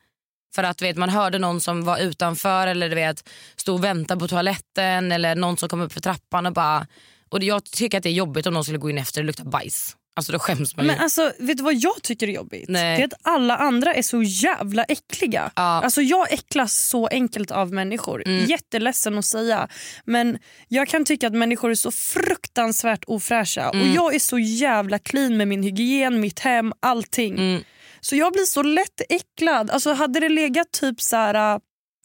[0.55, 4.19] För att vet, man hörde någon som var utanför eller du vet, stod och väntade
[4.19, 6.87] på toaletten eller någon som kom upp för trappan och bara...
[7.29, 9.43] Och jag tycker att det är jobbigt om någon skulle gå in efter och lukta
[9.43, 9.95] bajs.
[10.15, 10.91] Alltså då skäms man ju.
[10.91, 12.69] Men alltså, vet du vad jag tycker är jobbigt?
[12.69, 12.97] Nej.
[12.97, 15.51] Det är att alla andra är så jävla äckliga.
[15.55, 15.61] Ja.
[15.61, 18.23] Alltså, jag äcklas så enkelt av människor.
[18.27, 18.45] Mm.
[18.45, 19.67] Jätteledsen att säga.
[20.05, 23.69] Men jag kan tycka att människor är så fruktansvärt ofräscha.
[23.69, 23.81] Mm.
[23.81, 27.33] Och jag är så jävla clean med min hygien, mitt hem, allting.
[27.33, 27.63] Mm.
[28.01, 29.69] Så jag blir så lätt äcklad.
[29.69, 31.59] Alltså, hade det legat typ så här...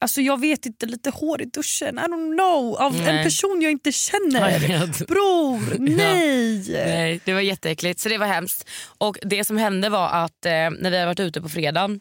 [0.04, 2.76] Alltså jag vet inte, lite hår i duschen, I don't know.
[2.76, 3.18] Av Nej.
[3.18, 4.70] en person jag inte känner.
[4.70, 4.88] Jag.
[4.90, 6.64] Bror, nej.
[6.68, 8.00] Nej, det var jätteäckligt.
[8.00, 8.68] Så det var hemskt.
[8.98, 12.00] Och det som hände var att eh, när vi hade varit ute på fredagen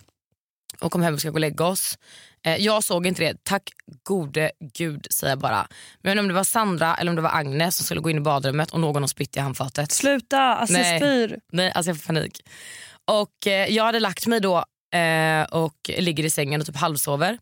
[0.81, 1.97] och kom hem och ska gå och lägga oss.
[2.45, 3.43] Eh, jag såg inte det.
[3.43, 3.69] Tack
[4.03, 5.67] gode gud säger jag bara.
[6.01, 8.21] Men om det var Sandra eller om det var Agnes som skulle gå in i
[8.21, 9.91] badrummet och någon har spytt i handfatet.
[9.91, 10.99] Sluta, alltså jag Nej.
[10.99, 11.39] spyr.
[11.51, 12.41] Nej, alltså jag får panik.
[13.05, 17.37] Och eh, jag hade lagt mig då eh, och ligger i sängen och typ halvsover.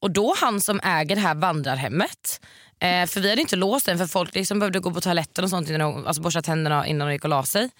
[0.00, 2.40] Och då han som äger det här vandrarhemmet,
[2.80, 5.50] eh, för vi hade inte låst den för folk liksom behövde gå på toaletten och
[5.50, 7.70] sånt innan de, alltså borsta tänderna innan de gick och la sig.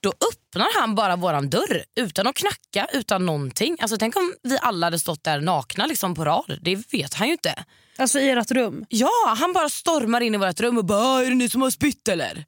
[0.00, 3.76] Då öppnar han bara våran dörr utan att knacka, utan någonting.
[3.80, 6.58] Alltså tänk om vi alla hade stått där nakna liksom på rad.
[6.62, 7.64] Det vet han ju inte.
[7.98, 8.84] Alltså i ert rum?
[8.88, 11.62] Ja, han bara stormar in i vårt rum och bara "Ah, “är det ni som
[11.62, 12.44] har spytt eller?”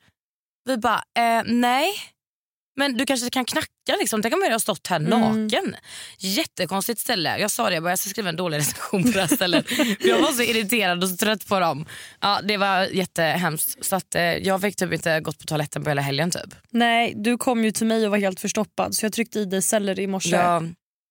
[0.65, 1.95] Vi bara eh, “nej”.
[2.77, 4.23] Men du kanske kan knacka liksom.
[4.23, 5.77] Tänk om jag har stått här naken.
[6.19, 7.39] Jättekonstigt ställe.
[7.39, 9.67] Jag sa det, jag, bara, jag ska skriva en dålig recension på det här stället.
[10.01, 11.87] Jag var så irriterad och så trött på dem.
[12.21, 13.85] Ja, det var jättehemskt.
[13.85, 16.55] Så att, eh, jag fick typ inte gått på toaletten på hela helgen typ.
[16.71, 19.63] Nej, du kom ju till mig och var helt förstoppad så jag tryckte i dig
[19.63, 20.37] celler i morse.
[20.37, 20.63] Ja,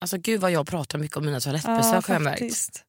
[0.01, 2.39] alltså gud vad jag pratar mycket om mina toalettbesök har jag märkt.
[2.39, 2.81] faktiskt.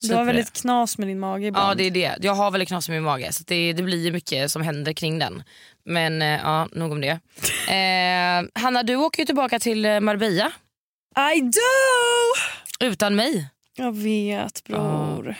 [0.00, 1.70] Du har med väldigt knas med din mage ibland.
[1.70, 2.16] Ja det är det.
[2.20, 5.18] Jag har väldigt knas i min mage så det, det blir mycket som händer kring
[5.18, 5.42] den.
[5.84, 7.20] Men eh, ja, nog om det.
[7.68, 10.52] Eh, Hanna du åker ju tillbaka till eh, Marbella
[11.36, 12.86] I do!
[12.86, 13.48] utan mig.
[13.76, 15.34] Jag vet bror.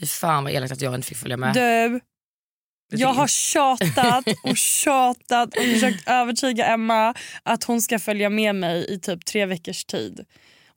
[0.00, 1.54] Fy fan vad elakt att jag inte fick följa med.
[1.54, 2.00] Du,
[2.98, 8.86] jag har tjatat och tjatat och försökt övertyga Emma att hon ska följa med mig
[8.94, 10.24] i typ tre veckors tid.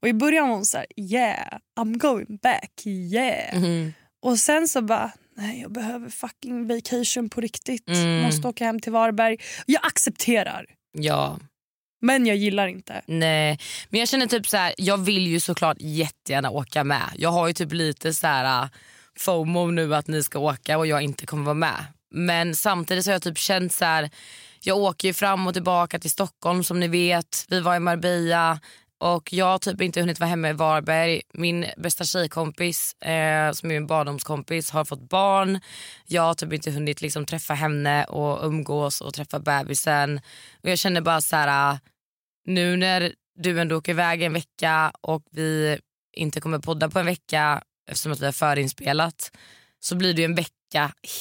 [0.03, 3.59] Och I början var hon så här, yeah, I'm going back, yeah.
[3.59, 3.93] Mhm.
[4.21, 7.87] Och sen så bara, nej jag behöver fucking vacation på riktigt.
[7.87, 8.21] Mm.
[8.21, 9.37] Måste åka hem till Varberg.
[9.65, 10.65] Jag accepterar.
[10.97, 11.39] Ja.
[12.01, 13.01] Men jag gillar inte.
[13.05, 17.09] Nej, men jag känner typ så här, jag vill ju såklart jättegärna åka med.
[17.15, 18.69] Jag har ju typ lite så här uh,
[19.19, 21.85] FOMO nu att ni ska åka och jag inte kommer vara med.
[22.11, 24.09] Men samtidigt så har jag typ känt så här,
[24.63, 27.45] jag åker ju fram och tillbaka till Stockholm som ni vet.
[27.49, 28.59] Vi var i Marbella
[29.03, 31.21] och jag har typ inte hunnit vara hemma i Varberg.
[31.33, 35.59] Min bästa tjejkompis eh, som är min barndomskompis har fått barn.
[36.05, 40.21] Jag har typ inte hunnit liksom träffa henne och umgås och träffa bebisen.
[40.63, 41.79] Och jag känner bara så här, ah,
[42.45, 45.79] nu när du ändå åker iväg en vecka och vi
[46.13, 49.31] inte kommer podda på en vecka eftersom att vi har förinspelat
[49.79, 50.51] så blir det ju en vecka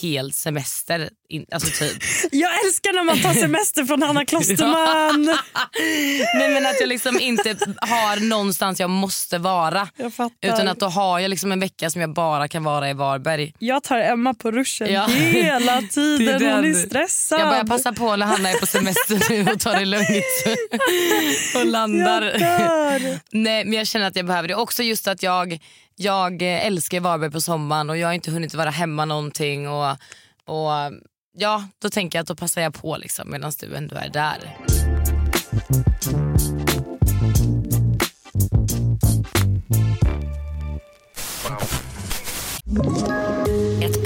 [0.01, 1.09] hel semester.
[1.29, 2.03] In, alltså typ.
[2.33, 5.25] Jag älskar när man tar semester från Hanna Klosterman.
[6.39, 9.89] Nej men att jag liksom inte har någonstans jag måste vara.
[9.97, 10.13] Jag.
[10.43, 13.53] Utan att då har jag liksom en vecka som jag bara kan vara i Varberg.
[13.59, 15.07] Jag tar Emma på ruschen Ja.
[15.07, 16.43] hela Det tiden.
[16.43, 17.41] är Hon är stressad.
[17.41, 20.07] Jag börjar passa på när Hanna är på semester nu och tar det lugnt.
[21.57, 22.23] och landar.
[23.31, 24.55] Nej men jag känner att jag behöver det.
[24.55, 25.59] Också just att jag,
[25.97, 29.69] jag eh, älskar Varberg på sommaren och jag har inte hunnit vara hemma någonting.
[29.69, 29.91] Och,
[30.45, 30.71] och
[31.39, 34.57] ja, Då tänker jag att då passar jag på liksom, medan du ändå är där.
[41.49, 43.02] Wow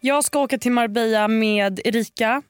[0.00, 2.42] Jag ska åka till Marbella med Erika.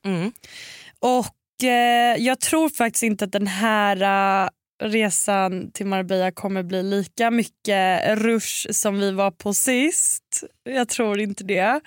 [1.01, 4.03] Och eh, Jag tror faktiskt inte att den här
[4.45, 4.49] eh,
[4.83, 10.45] resan till Marbella kommer bli lika mycket rush som vi var på sist.
[10.65, 11.81] Jag tror inte det.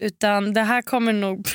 [0.00, 1.48] Utan det här kommer nog...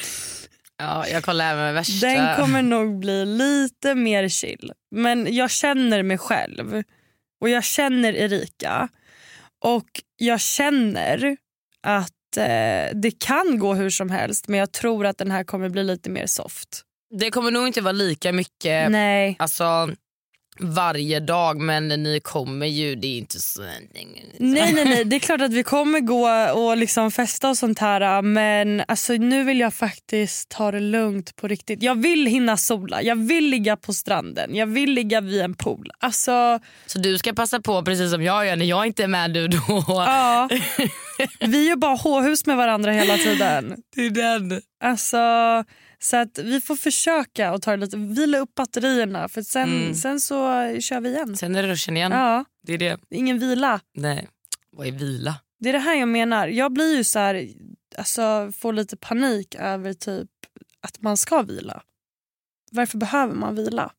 [0.77, 2.07] Ja, jag kollar även med värsta.
[2.07, 4.71] Den kommer nog bli lite mer chill.
[4.95, 6.83] Men jag känner mig själv
[7.41, 8.89] och jag känner Erika.
[9.63, 11.37] Och jag känner
[11.81, 15.69] att eh, det kan gå hur som helst men jag tror att den här kommer
[15.69, 16.81] bli lite mer soft.
[17.19, 19.35] Det kommer nog inte vara lika mycket Nej.
[19.39, 19.89] Alltså,
[20.59, 23.61] varje dag men ni kommer ju, det är inte så...
[23.61, 25.05] Nej, nej, nej.
[25.05, 29.13] Det är klart att vi kommer gå och liksom festa och sånt här men alltså,
[29.13, 31.83] nu vill jag faktiskt ta det lugnt på riktigt.
[31.83, 35.91] Jag vill hinna sola, jag vill ligga på stranden, jag vill ligga vid en pool.
[35.99, 39.33] Alltså, Så du ska passa på precis som jag gör när jag inte är med
[39.33, 39.83] du då.
[39.87, 40.49] ja.
[41.39, 43.75] Vi är bara håhus med varandra hela tiden.
[43.95, 44.61] Det är den.
[44.83, 45.17] Alltså,
[46.03, 49.95] så att vi får försöka att ta lite, vila upp batterierna för sen, Mm.
[49.95, 50.35] sen så
[50.81, 51.37] kör vi igen.
[51.37, 52.11] Sen är det ruschen igen.
[52.11, 52.97] Ja, Det är det.
[53.09, 53.79] ingen vila.
[53.95, 54.27] Nej.
[54.71, 55.35] Vad är vila?
[55.59, 56.47] Det är det här jag menar.
[56.47, 57.47] Jag blir ju så här,
[57.97, 60.29] alltså får lite panik över typ
[60.81, 61.81] att man ska vila.
[62.71, 63.91] Varför behöver man vila?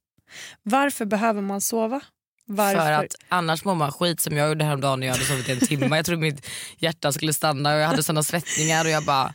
[0.63, 2.01] Varför behöver man sova?
[2.47, 2.79] Varför?
[2.81, 5.53] För att annars mår man skit som jag gjorde häromdagen när jag hade sovit i
[5.53, 5.97] en timme.
[5.97, 6.47] Jag trodde mitt
[6.79, 9.35] hjärta skulle stanna och jag hade såna svettningar och jag bara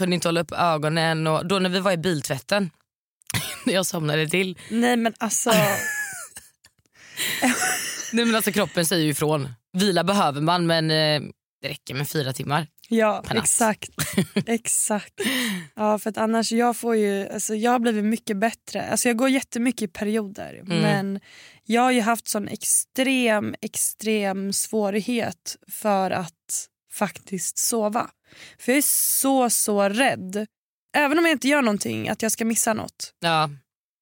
[0.00, 1.26] kunde inte hålla upp ögonen.
[1.26, 2.70] Och då när vi var i biltvätten,
[3.66, 4.58] när jag somnade till.
[4.70, 5.50] Nej men alltså,
[8.12, 9.48] Nej, men alltså kroppen säger ju ifrån.
[9.72, 11.20] Vila behöver man men eh,
[11.62, 12.66] det räcker med fyra timmar.
[12.88, 13.90] ja exakt.
[14.46, 15.14] exakt.
[15.76, 18.82] Ja, för att annars jag får ju, alltså, jag har blivit mycket bättre.
[18.90, 20.80] Alltså, jag går jättemycket i perioder Mm.
[20.80, 21.20] men
[21.64, 28.10] jag har ju haft sån extrem, extrem svårighet för att faktiskt sova.
[28.58, 30.46] För jag är så, så rädd.
[30.96, 33.12] Även om jag inte gör någonting, att jag ska missa något.
[33.20, 33.50] Ja,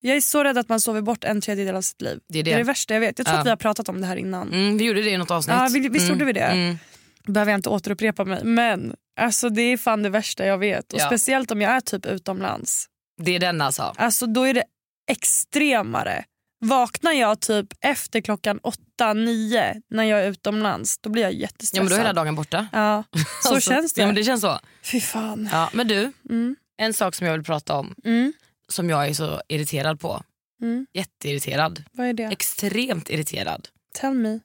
[0.01, 2.21] Jag är så rädd att man sover bort en tredjedel av sitt liv.
[2.29, 2.51] det är det.
[2.51, 3.19] Det är det värsta jag vet.
[3.19, 3.41] Jag tror Ja.
[3.41, 4.53] att vi har pratat om det här innan.
[4.53, 5.57] Mm, vi gjorde det i något avsnitt.
[5.57, 6.09] Ja, vi- visst mm.
[6.13, 6.41] gjorde vi det?
[6.41, 6.79] Mm.
[7.27, 8.45] behöver jag inte återupprepa mig.
[8.45, 10.93] Men alltså, det är fan det värsta jag vet.
[10.93, 11.07] Och Ja.
[11.07, 12.87] Speciellt om jag är typ utomlands.
[13.23, 13.95] Det är den alltså.
[13.97, 14.65] Alltså, då är det
[15.11, 16.25] extremare.
[16.61, 21.79] Vaknar jag typ efter klockan åtta, nio när jag är utomlands då blir jag jättestressad.
[21.79, 22.69] Ja, men då är hela dagen borta.
[22.73, 23.05] Ja,
[23.43, 24.01] så Alltså, känns det.
[24.01, 24.59] Ja, men det känns så.
[24.83, 25.49] Fy fan.
[25.53, 26.57] Ja, men du, Mm.
[26.79, 28.33] en sak som jag vill prata om Mm.
[28.69, 30.23] som jag är så irriterad på.
[30.63, 30.87] Mm.
[30.95, 31.85] Jätteirriterad.
[31.93, 32.25] Vad är det?
[32.25, 33.69] Extremt irriterad.
[33.95, 34.29] Tell me.
[34.31, 34.41] Jag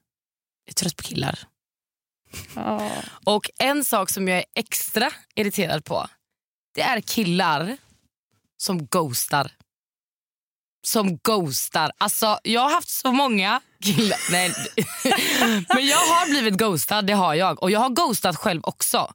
[0.66, 1.38] är trött på killar.
[2.54, 2.90] Ja.
[3.24, 6.06] Och en sak som jag är extra irriterad på
[6.74, 7.76] det är killar
[8.56, 9.52] som ghostar.
[10.86, 11.92] Som ghostar.
[11.98, 14.18] Alltså jag har haft så många killar.
[14.30, 14.52] Nej.
[15.68, 17.62] Men jag har blivit ghostad, det har jag.
[17.62, 19.12] Och jag har ghostat själv också.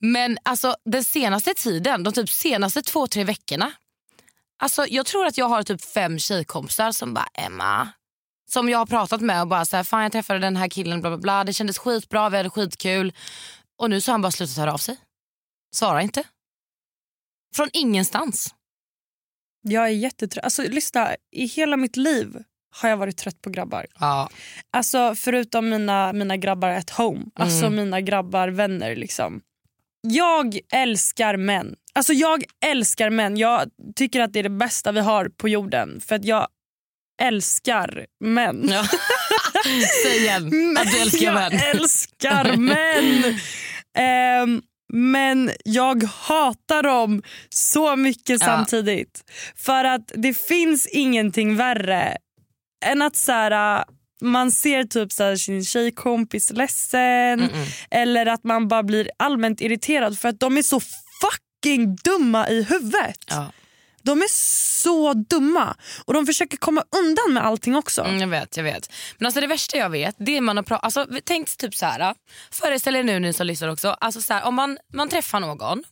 [0.00, 3.72] Men alltså den senaste tiden, de typ senaste två, tre veckorna.
[4.58, 7.88] Alltså jag tror att jag har typ fem tjejkompisar som bara Emma.
[8.50, 11.00] Som jag har pratat med och bara så här, fan jag träffade den här killen
[11.00, 11.44] bla bla bla.
[11.44, 13.12] Det kändes skitbra, vi hade skitkul.
[13.78, 14.96] Och nu så har han bara slutat höra av sig.
[15.74, 16.24] Svarar inte.
[17.56, 18.54] Från ingenstans.
[19.68, 20.44] Jag är jättetrött.
[20.44, 22.36] Alltså lyssna, i hela mitt liv
[22.74, 23.86] har jag varit trött på grabbar.
[24.00, 24.28] Ja.
[24.70, 27.24] Alltså förutom mina, mina grabbar at home.
[27.34, 29.40] Alltså mina grabbar, vänner liksom.
[30.02, 31.74] Jag älskar män.
[31.94, 33.36] Alltså jag älskar män.
[33.36, 36.00] Jag tycker att det är det bästa vi har på jorden.
[36.00, 36.48] För att jag
[37.22, 38.68] älskar män.
[38.70, 38.86] Ja.
[40.04, 41.52] Säg igen att du älskar män.
[41.52, 43.38] Jag älskar män.
[43.98, 48.46] Ehm, men jag hatar dem så mycket Ja.
[48.46, 49.24] samtidigt.
[49.56, 52.16] För att det finns ingenting värre
[52.84, 53.84] än att så här,
[54.22, 57.48] man ser typ så här, sin tjejkompis ledsen
[57.90, 60.80] eller att man bara blir allmänt irriterad för att de är så
[61.20, 63.18] fucking dumma i huvudet.
[63.28, 63.52] Ja.
[64.06, 68.02] De är så dumma och de försöker komma undan med allting också.
[68.02, 68.92] Mm, jag vet, jag vet.
[69.18, 71.86] Men alltså det värsta jag vet, det är man har pra- alltså, tänk typ så
[71.86, 72.14] här.
[72.50, 75.84] Föreställ er nu ni som lyssnar också, alltså så här, om man, man träffar någon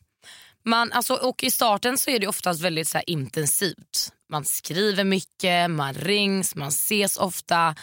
[0.64, 4.12] man, alltså, och i starten så är det oftast väldigt så här, intensivt.
[4.30, 7.74] Man skriver mycket, man rings, man ses ofta.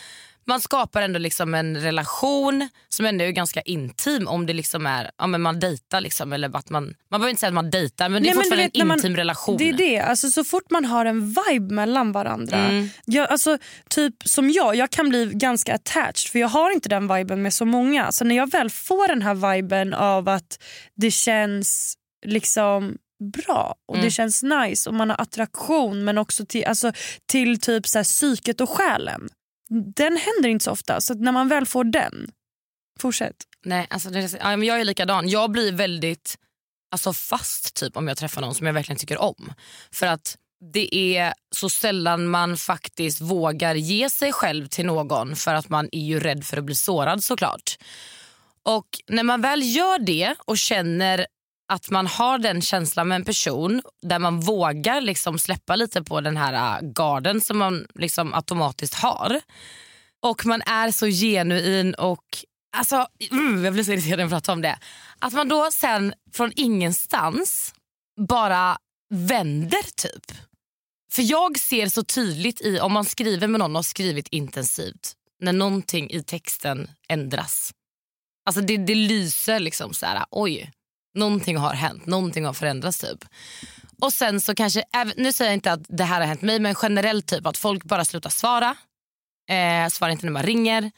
[0.45, 5.11] Man skapar ändå liksom en relation som ändå är ganska intim om det liksom är,
[5.17, 6.01] ja, men man dejtar.
[6.01, 8.37] Liksom, eller att man, man behöver inte säga att man dejtar men det är Nej,
[8.37, 9.57] du fortfarande vet, en man- intim relation.
[9.57, 9.99] Det är det.
[9.99, 12.57] Alltså, så fort man har en vibe mellan varandra.
[12.57, 12.89] Mm.
[13.05, 13.57] Jag, alltså,
[13.89, 17.53] typ som jag, jag kan bli ganska attached för jag har inte den viben med
[17.53, 18.11] så många.
[18.11, 20.63] Så när jag väl får den här viben av att
[20.95, 22.97] det känns liksom
[23.45, 24.05] bra och Mm.
[24.05, 26.91] det känns nice och man har attraktion men också till, alltså,
[27.25, 29.29] till typ så här, psyket och själen.
[29.95, 32.31] Den händer inte så ofta så att när man väl får den,
[32.99, 33.35] fortsätt.
[33.65, 35.29] Nej, alltså det, ja, men jag är likadan.
[35.29, 36.37] Jag blir väldigt
[36.91, 39.53] alltså, fast typ om jag träffar någon som jag verkligen tycker om.
[39.91, 40.37] För att
[40.73, 45.89] det är så sällan man faktiskt vågar ge sig själv till någon för att man
[45.91, 47.77] är ju rädd för att bli sårad såklart.
[48.63, 51.25] Och när man väl gör det och känner
[51.71, 56.21] att man har den känslan med en person där man vågar liksom släppa lite på
[56.21, 59.41] den här äh, garden som man liksom automatiskt har
[60.21, 62.25] och man är så genuin och
[62.77, 64.79] alltså, mm, jag blir så irriterad när jag pratar om det.
[65.19, 67.73] Att man då sen från ingenstans
[68.27, 68.77] bara
[69.13, 70.37] vänder typ.
[71.11, 75.13] För jag ser så tydligt i om man skriver med någon och har skrivit intensivt
[75.39, 77.71] när någonting i texten ändras.
[78.45, 80.71] Alltså det, det lyser liksom så här, oj,
[81.13, 83.25] någonting har hänt, någonting har förändrats typ.
[84.01, 84.83] Och sen så kanske,
[85.17, 87.83] nu säger jag inte att det här har hänt mig men generellt typ att folk
[87.83, 88.75] bara slutar svara
[89.49, 90.91] eh, svarar inte när man ringer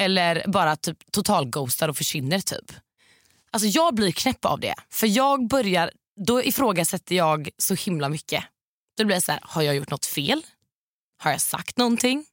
[0.00, 2.72] eller bara typ total ghostar och försvinner typ.
[3.50, 4.74] Alltså jag blir knäpp av det.
[4.90, 5.90] För jag börjar,
[6.26, 8.44] då ifrågasätter jag så himla mycket.
[8.96, 10.42] Då blir jag så här, har jag gjort något fel?
[11.18, 12.26] Har jag sagt någonting?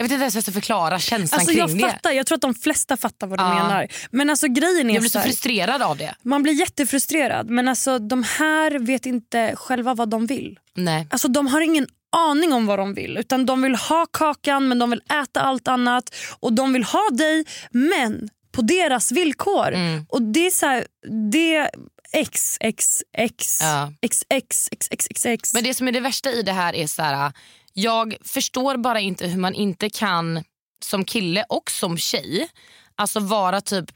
[0.00, 1.92] Jag vet inte ens hur jag ska förklara känslan Alltså, kring jag det.
[1.92, 3.54] fattar, jag tror att de flesta fattar vad du Ja.
[3.54, 3.88] menar.
[4.10, 6.14] Men alltså grejen är Jag blir så här- frustrerad av det.
[6.22, 10.58] Man blir jättefrustrerad men alltså de här vet inte själva vad de vill.
[10.76, 11.06] Nej.
[11.10, 11.86] Alltså de har ingen
[12.16, 15.68] aning om vad de vill utan de vill ha kakan men de vill äta allt
[15.68, 19.68] annat och de vill ha dig men på deras villkor.
[19.68, 20.06] Mm.
[20.08, 20.86] Och det är så här,
[21.32, 21.70] det
[22.12, 23.92] x, x, x, Ja.
[24.02, 25.54] x, x, x, x, x, x.
[25.54, 27.32] Men det som är det värsta i det här är så här,
[27.72, 30.44] jag förstår bara inte hur man inte kan
[30.84, 32.48] som kille och som tjej
[32.94, 33.90] alltså vara typ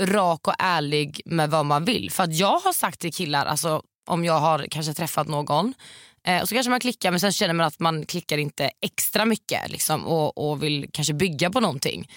[0.00, 2.10] rak och ärlig med vad man vill.
[2.10, 5.74] För att jag har sagt till killar, alltså, om jag har kanske träffat någon
[6.26, 9.24] eh, och så kanske man klickar men sen känner man att man klickar inte extra
[9.24, 12.10] mycket liksom, och, och vill kanske bygga på någonting.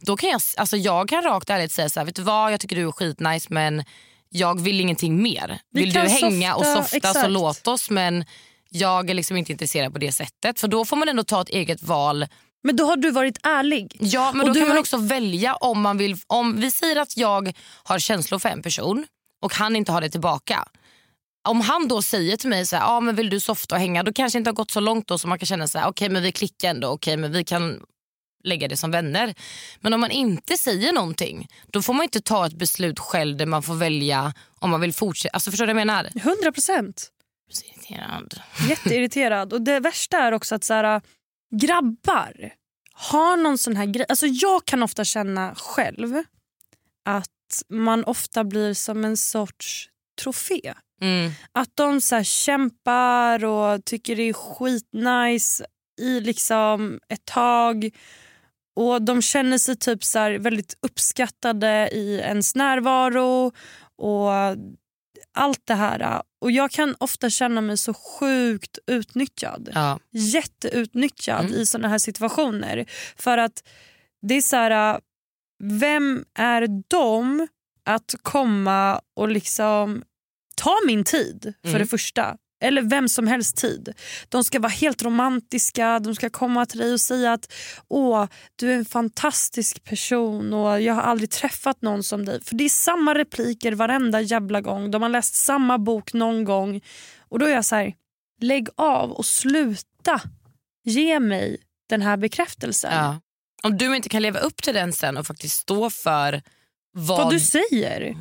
[0.00, 2.60] Då kan jag, alltså, jag kan rakt ärligt säga så här, vet du vad jag
[2.60, 3.84] tycker du är skitnice men
[4.28, 5.58] jag vill ingenting mer.
[5.70, 7.30] Vi Vill du hänga och softa, softa så exakt.
[7.30, 8.24] låt oss men
[8.70, 10.60] jag är liksom inte intresserad på det sättet.
[10.60, 12.26] För då får man ändå ta ett eget val.
[12.64, 13.96] Men då har du varit ärlig.
[14.00, 16.16] Ja men Och då kan man har- också välja om man vill.
[16.26, 17.52] Om vi säger att jag
[17.84, 19.06] har känslor för en person
[19.42, 20.68] och han inte har det tillbaka.
[21.48, 24.02] Om han då säger till mig så här, ah, men vill du softa och hänga
[24.02, 26.08] då kanske inte har gått så långt då så man kan känna så här, okej
[26.08, 27.80] men vi klickar ändå, okej men vi kan
[28.44, 29.34] lägga det som vänner.
[29.80, 33.46] Men om man inte säger någonting då får man inte ta ett beslut själv där
[33.46, 35.32] man får välja om man vill fortsätta.
[35.34, 36.10] Alltså förstår du vad jag menar?
[36.14, 37.08] 100 procent.
[37.48, 38.40] Irriterad.
[38.68, 39.52] Jätteirriterad.
[39.52, 41.00] Och det värsta är också att så här,
[41.56, 42.52] grabbar
[42.92, 44.06] har någon sån här grej.
[44.08, 46.22] Alltså jag kan ofta känna själv
[47.04, 49.88] att man ofta blir som en sorts
[50.22, 50.74] trofé.
[51.00, 51.32] Mm.
[51.52, 55.64] Att de så kämpar och tycker det är skitnice
[56.00, 57.90] i liksom ett tag.
[58.76, 63.52] Och De känner sig typ så här väldigt uppskattade i ens närvaro.
[63.96, 64.56] och
[65.36, 66.22] allt det här.
[66.40, 69.70] Och jag kan ofta känna mig så sjukt utnyttjad.
[69.74, 69.98] Ja.
[70.10, 71.54] Jätteutnyttjad Mm.
[71.54, 72.84] i såna här situationer.
[73.16, 73.62] För att
[74.22, 75.00] det är så här,
[75.62, 77.48] vem är de
[77.84, 80.02] att komma och liksom
[80.56, 81.80] ta min tid för Mm.
[81.80, 82.36] det första.
[82.60, 83.92] Eller vem som helst tid.
[84.28, 87.52] De ska vara helt romantiska, de ska komma till dig och säga att
[87.88, 88.26] åh,
[88.56, 92.44] du är en fantastisk person och jag har aldrig träffat någon som dig.
[92.44, 94.90] För det är samma repliker varenda jävla gång.
[94.90, 96.80] De har läst samma bok någon gång.
[97.28, 97.94] Och då är jag så här,
[98.40, 100.20] lägg av och sluta
[100.84, 101.56] ge mig
[101.88, 102.92] den här bekräftelsen.
[102.94, 103.20] Ja.
[103.62, 106.42] Om du inte kan leva upp till den sen och faktiskt stå för
[106.92, 108.16] vad, Vad du säger.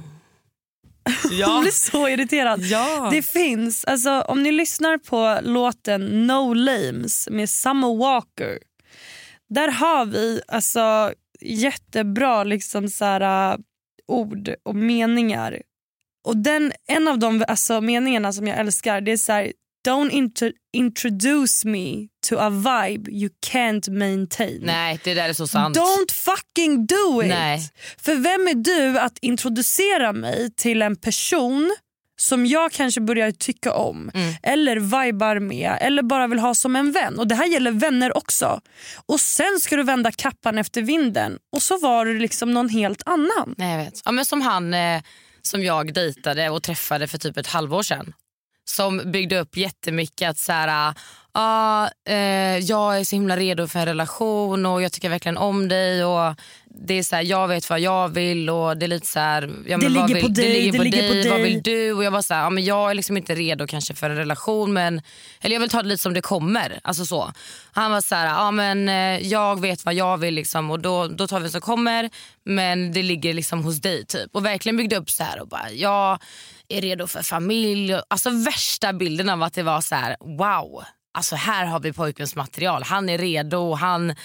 [1.32, 1.38] Ja.
[1.38, 2.62] Jag blir så irriterad.
[2.62, 3.10] Ja.
[3.12, 8.60] Det finns, alltså, om ni lyssnar på låten No Lames med Summer Walker.
[9.50, 13.60] Där har vi alltså jättebra liksom, så här, uh,
[14.08, 15.62] ord och meningar.
[16.26, 19.52] Och den, En av de alltså, meningarna som jag älskar det är så här
[19.86, 24.60] Don't intro- introduce me to a vibe you can't maintain.
[24.64, 25.78] Nej, det där är så sant.
[25.78, 27.30] Don't fucking do it!
[27.30, 27.70] Nej.
[27.98, 31.76] För vem är du att introducera mig till en person
[32.18, 34.34] som jag kanske börjar tycka om Mm.
[34.44, 37.20] eller vibar med eller bara vill ha som en vän.
[37.20, 38.62] Och Det här gäller vänner också.
[39.06, 43.02] Och Sen ska du vända kappan efter vinden och så var du liksom någon helt
[43.06, 43.56] annan.
[43.58, 44.02] Nej, jag vet.
[44.06, 45.02] Ja, men som han eh,
[45.42, 48.14] som jag dejtade och träffade för typ ett halvår sedan.
[48.66, 50.94] Som byggde upp jättemycket att så här,
[51.32, 55.68] ah, eh, jag är så himla redo för en relation och jag tycker verkligen om
[55.68, 56.06] dig.
[56.06, 56.36] Och
[56.78, 59.50] det är så här, Jag vet vad jag vill och det är lite så här,
[59.68, 61.44] ja, Det ligger på vill, dig, det ligger det på ligger på dig, vad dig.
[61.54, 61.94] vill du?
[61.94, 64.16] Och jag var så här, ja, men jag är liksom inte redo kanske för en
[64.16, 65.02] relation men
[65.42, 66.80] eller jag vill ta det lite som det kommer.
[66.84, 67.32] Alltså så.
[67.72, 71.08] Han var så här, ja, men, eh, jag vet vad jag vill liksom, och då,
[71.08, 72.10] då tar vi det som kommer
[72.44, 74.06] men det ligger liksom hos dig.
[74.06, 74.36] typ.
[74.36, 76.20] Och verkligen byggde upp så här och bara jag
[76.70, 77.94] är redo för familj.
[78.08, 80.84] Alltså värsta bilden av att det var så här wow.
[81.14, 82.84] Alltså här har vi pojkens material.
[82.84, 83.74] Han är redo.
[83.74, 84.16] Han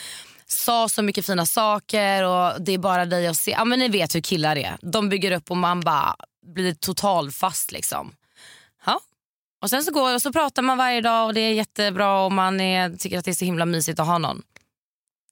[0.47, 3.51] sa så mycket fina saker och det är bara dig att se.
[3.51, 4.79] Ja, men ni vet hur killar är.
[4.83, 6.17] De bygger upp och man bara
[6.47, 8.15] blir totalfast liksom.
[8.87, 9.01] Ja.
[9.63, 12.33] Och sen så går och så pratar man varje dag och det är jättebra och
[12.33, 14.43] man är, tycker att det är så himla mysigt att ha någon.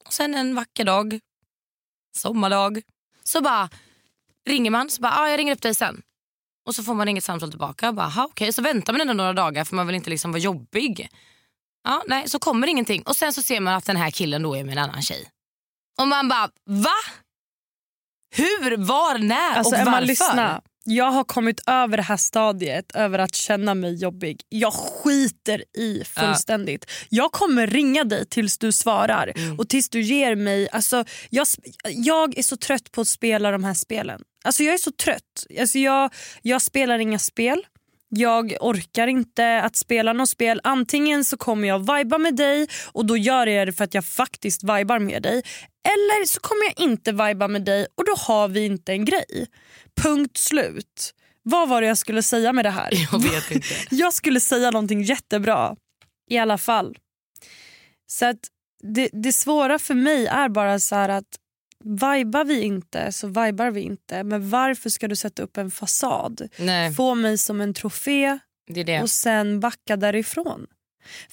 [0.07, 1.21] Och sen en vacker dag,
[2.17, 2.83] sommardag,
[3.25, 3.69] så bara
[4.47, 4.91] ringer man.
[4.91, 6.03] Så bara, ah, jag ringer upp dig sen.
[6.69, 7.93] Och så får man inget samtal tillbaka.
[7.93, 8.53] Bara, "Ha, okej.
[8.53, 11.09] Så väntar man ändå några dagar för man vill inte liksom vara jobbig.
[11.85, 13.03] Ja, nej, så kommer ingenting.
[13.03, 15.31] Och sen så ser man att den här killen då är med en annan tjej.
[16.01, 16.95] Och man bara, va?
[18.37, 20.07] Hur, var, när Alltså och Emma, varför?
[20.07, 20.63] lyssna.
[20.85, 24.41] Jag har kommit över det här stadiet över att känna mig jobbig.
[24.49, 26.91] Jag skiter i fullständigt.
[27.09, 29.59] Jag kommer ringa dig tills du svarar Mm.
[29.59, 30.69] och tills du ger mig...
[30.73, 31.47] Alltså, jag,
[31.85, 34.23] jag är så trött på att spela de här spelen.
[34.45, 35.47] Alltså, jag är så trött.
[35.61, 37.67] Alltså, jag, jag spelar inga spel.
[38.11, 40.61] Jag orkar inte att spela något spel.
[40.65, 44.05] Antingen så kommer jag viba med dig och då gör jag det för att jag
[44.05, 45.43] faktiskt vibar med dig.
[45.89, 49.47] Eller så kommer jag inte viba med dig och då har vi inte en grej.
[50.03, 51.15] Punkt slut.
[51.43, 52.91] Vad var det jag skulle säga med det här?
[53.13, 53.67] Jag vet inte.
[53.91, 55.77] Jag skulle säga någonting jättebra.
[56.31, 56.97] I alla fall.
[58.07, 58.39] Så att
[58.95, 61.39] det, det svåra för mig är bara så här att
[61.85, 64.25] vibar vi inte så vibar vi inte.
[64.25, 66.49] Men varför ska du sätta upp en fasad?
[66.59, 66.95] Nej.
[66.95, 69.03] Få mig som en trofé Det det.
[69.03, 70.67] och sen backa därifrån.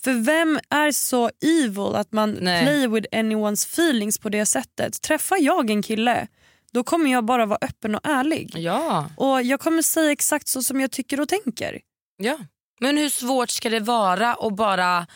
[0.03, 2.63] För vem är så evil att man Nej.
[2.63, 5.01] play with anyone's feelings på det sättet?
[5.01, 6.27] Träffar jag en kille
[6.71, 8.51] då kommer jag bara vara öppen och ärlig.
[8.55, 9.09] Ja.
[9.17, 11.79] Och Jag kommer säga exakt så som jag tycker och tänker.
[12.17, 12.37] Ja.
[12.79, 15.07] Men hur svårt ska det vara att bara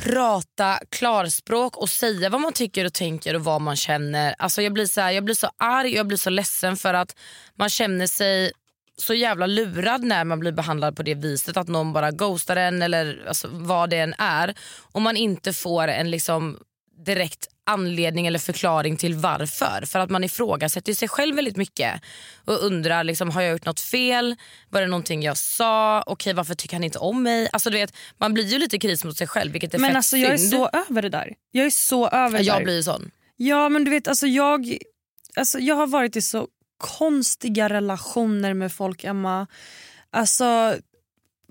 [0.00, 4.34] prata klarspråk och säga vad man tycker och tänker och vad man känner.
[4.38, 6.94] Alltså jag, blir så här, jag blir så arg och jag blir så ledsen för
[6.94, 7.16] att
[7.56, 8.52] man känner sig
[8.96, 11.56] så jävla lurad när man blir behandlad på det viset.
[11.56, 14.54] Att någon bara ghostar en eller alltså, vad det än är.
[14.92, 16.58] Och man inte får en liksom
[17.06, 19.86] direkt anledning eller förklaring till varför.
[19.86, 22.00] För att man ifrågasätter sig själv väldigt mycket
[22.44, 24.36] och undrar liksom, har jag gjort något fel?
[24.70, 26.02] Var det någonting jag sa?
[26.06, 27.48] Okej varför tycker han inte om mig?
[27.52, 29.96] Alltså, du vet, man blir ju lite kris mot sig själv vilket är Men fett
[29.96, 30.50] alltså jag är synd.
[30.50, 31.34] så över det där.
[31.50, 32.64] Jag är så över det jag där.
[32.64, 33.10] blir sån.
[33.36, 34.76] Ja men du vet alltså jag,
[35.36, 36.48] alltså jag har varit i så
[36.78, 39.46] konstiga relationer med folk Emma.
[40.10, 40.76] Alltså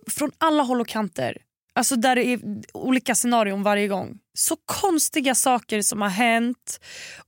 [0.07, 1.37] från alla håll och kanter.
[1.75, 2.39] Alltså där det är
[2.73, 4.17] olika scenarion varje gång.
[4.33, 6.79] Så konstiga saker som har hänt.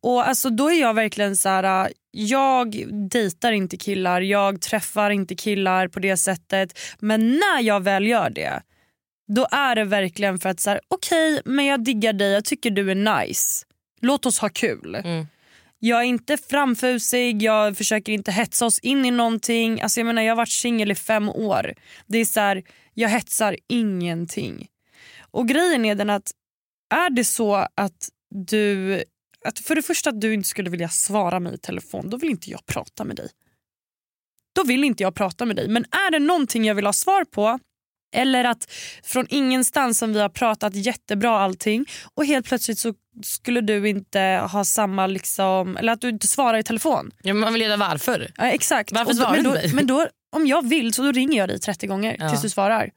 [0.02, 1.92] Och alltså då är jag verkligen så här.
[2.12, 6.80] Jag dejtar inte killar, jag träffar inte killar på det sättet.
[7.00, 8.62] Men när jag väl gör det
[9.28, 12.72] då är det verkligen för att så här, okej men jag diggar dig, jag tycker
[12.72, 13.66] du är nice.
[14.02, 14.96] Låt oss ha kul.
[14.96, 15.28] Mm.
[15.80, 19.82] Jag är inte framfusig, jag försöker inte hetsa oss in i någonting.
[19.82, 21.74] Alltså jag menar jag har varit singel i fem år.
[22.08, 22.64] Det är så här,
[22.94, 24.68] jag hetsar ingenting.
[25.32, 26.32] Och grejen är den att
[26.94, 28.96] är det så att du,
[29.46, 32.30] att för det första att du inte skulle vilja svara mig i telefon, då vill
[32.30, 33.30] inte jag prata med dig.
[34.56, 35.68] Då vill inte jag prata med dig.
[35.68, 37.60] Men är det någonting jag vill ha svar på
[38.14, 38.72] eller att
[39.04, 44.20] från ingenstans som vi har pratat jättebra allting och helt plötsligt så skulle du inte
[44.52, 47.12] ha samma liksom, eller att du inte svarar i telefon.
[47.24, 48.32] Ja, man vill veta varför.
[48.38, 48.92] Ja, exakt.
[48.92, 49.72] Varför svarar du då, mig?
[49.74, 52.30] men då, om jag vill så då ringer jag dig 30 gånger Ja.
[52.30, 52.90] tills du svarar.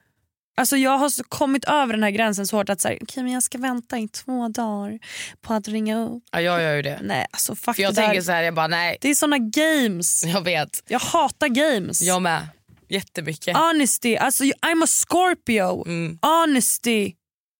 [0.57, 3.33] Alltså jag har så kommit över den här gränsen så hårt att säga, okay, men
[3.33, 4.99] jag ska vänta i två dagar
[5.41, 6.23] på att ringa upp.
[6.31, 6.99] Ja, jag gör ju det.
[7.03, 8.97] Nej alltså fuck För jag det tänker så här, jag bara nej.
[9.01, 10.23] Det är såna games.
[10.23, 10.83] Jag vet.
[10.87, 12.01] Jag hatar games.
[12.01, 12.47] Jag med.
[12.89, 13.57] Jättemycket.
[13.57, 15.83] Honesty, alltså I'm a Scorpio.
[15.87, 16.19] Mm.
[16.21, 17.13] Honesty.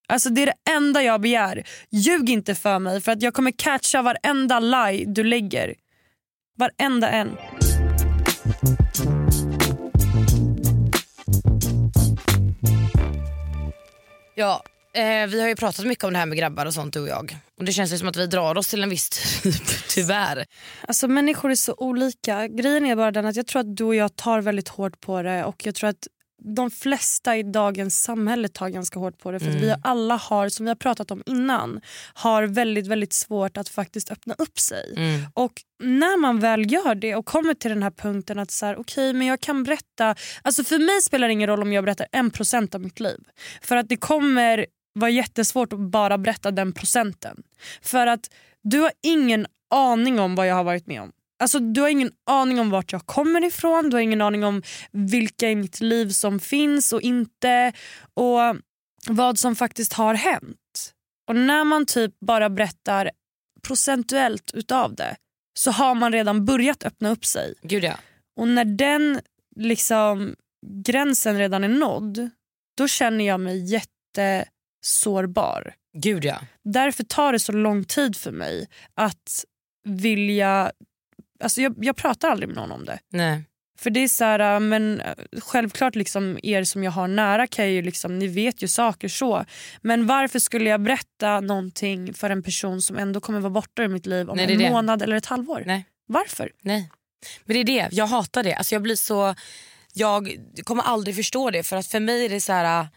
[0.07, 1.63] Alltså det är det enda jag begär.
[1.91, 5.75] Ljug inte för mig för att jag kommer catcha varenda lie du lägger.
[6.57, 7.37] Varenda en.
[14.39, 14.63] Ja,
[14.93, 17.07] eh, vi har ju pratat mycket om det här med grabbar och sånt du och
[17.07, 17.37] jag.
[17.57, 19.53] Och det känns ju som att vi drar oss till en viss typ,
[19.89, 20.45] tyvärr.
[20.87, 22.47] Alltså människor är så olika.
[22.47, 25.21] Grejen är bara den att jag tror att du och jag tar väldigt hårt på
[25.21, 26.07] det och jag tror att
[26.43, 29.61] de flesta i dagens samhälle tar ganska hårt på det för Mm.
[29.61, 31.81] vi alla har, som vi har pratat om innan,
[32.13, 34.93] har väldigt väldigt svårt att faktiskt öppna upp sig.
[34.97, 35.25] Mm.
[35.33, 38.79] Och när man väl gör det och kommer till den här punkten att så här,
[38.79, 42.07] okej men jag kan berätta, alltså för mig spelar det ingen roll om jag berättar
[42.11, 43.19] en procent av mitt liv.
[43.61, 47.37] För att det kommer vara jättesvårt att bara berätta den procenten.
[47.81, 48.29] För att
[48.63, 51.11] du har ingen aning om vad jag har varit med om.
[51.39, 54.63] Alltså, du har ingen aning om vart jag kommer ifrån, du har ingen aning om
[54.91, 57.73] vilka i mitt liv som finns och inte
[58.13, 58.39] och
[59.07, 60.93] vad som faktiskt har hänt.
[61.29, 63.11] Och när man typ bara berättar
[63.67, 65.15] procentuellt utav det
[65.59, 67.53] så har man redan börjat öppna upp sig.
[67.61, 67.97] Gud ja.
[68.39, 69.21] Och när den
[69.55, 70.35] liksom
[70.85, 72.29] gränsen redan är nådd
[72.77, 73.81] då känner jag mig
[74.85, 75.73] jättesårbar.
[75.97, 76.39] Gud ja.
[76.63, 79.45] Därför tar det så lång tid för mig att
[79.83, 80.71] vilja...
[81.39, 82.99] Alltså jag, jag pratar aldrig med någon om det.
[83.09, 83.43] Nej.
[83.79, 87.47] För det är så här, äh, men äh, självklart liksom er som jag har nära
[87.47, 89.45] kan ju liksom, ni vet ju saker så.
[89.81, 93.87] Men varför skulle jag berätta någonting för en person som ändå kommer vara borta ur
[93.87, 94.69] mitt liv om Nej, en det.
[94.69, 95.63] månad eller ett halvår?
[95.65, 95.85] Nej.
[96.07, 96.51] Varför?
[96.61, 96.89] Nej.
[97.45, 98.53] Men det är det, jag hatar det.
[98.53, 99.35] Alltså jag blir så...
[99.93, 102.81] Jag kommer aldrig förstå det för att för mig är det så här...
[102.81, 102.87] äh,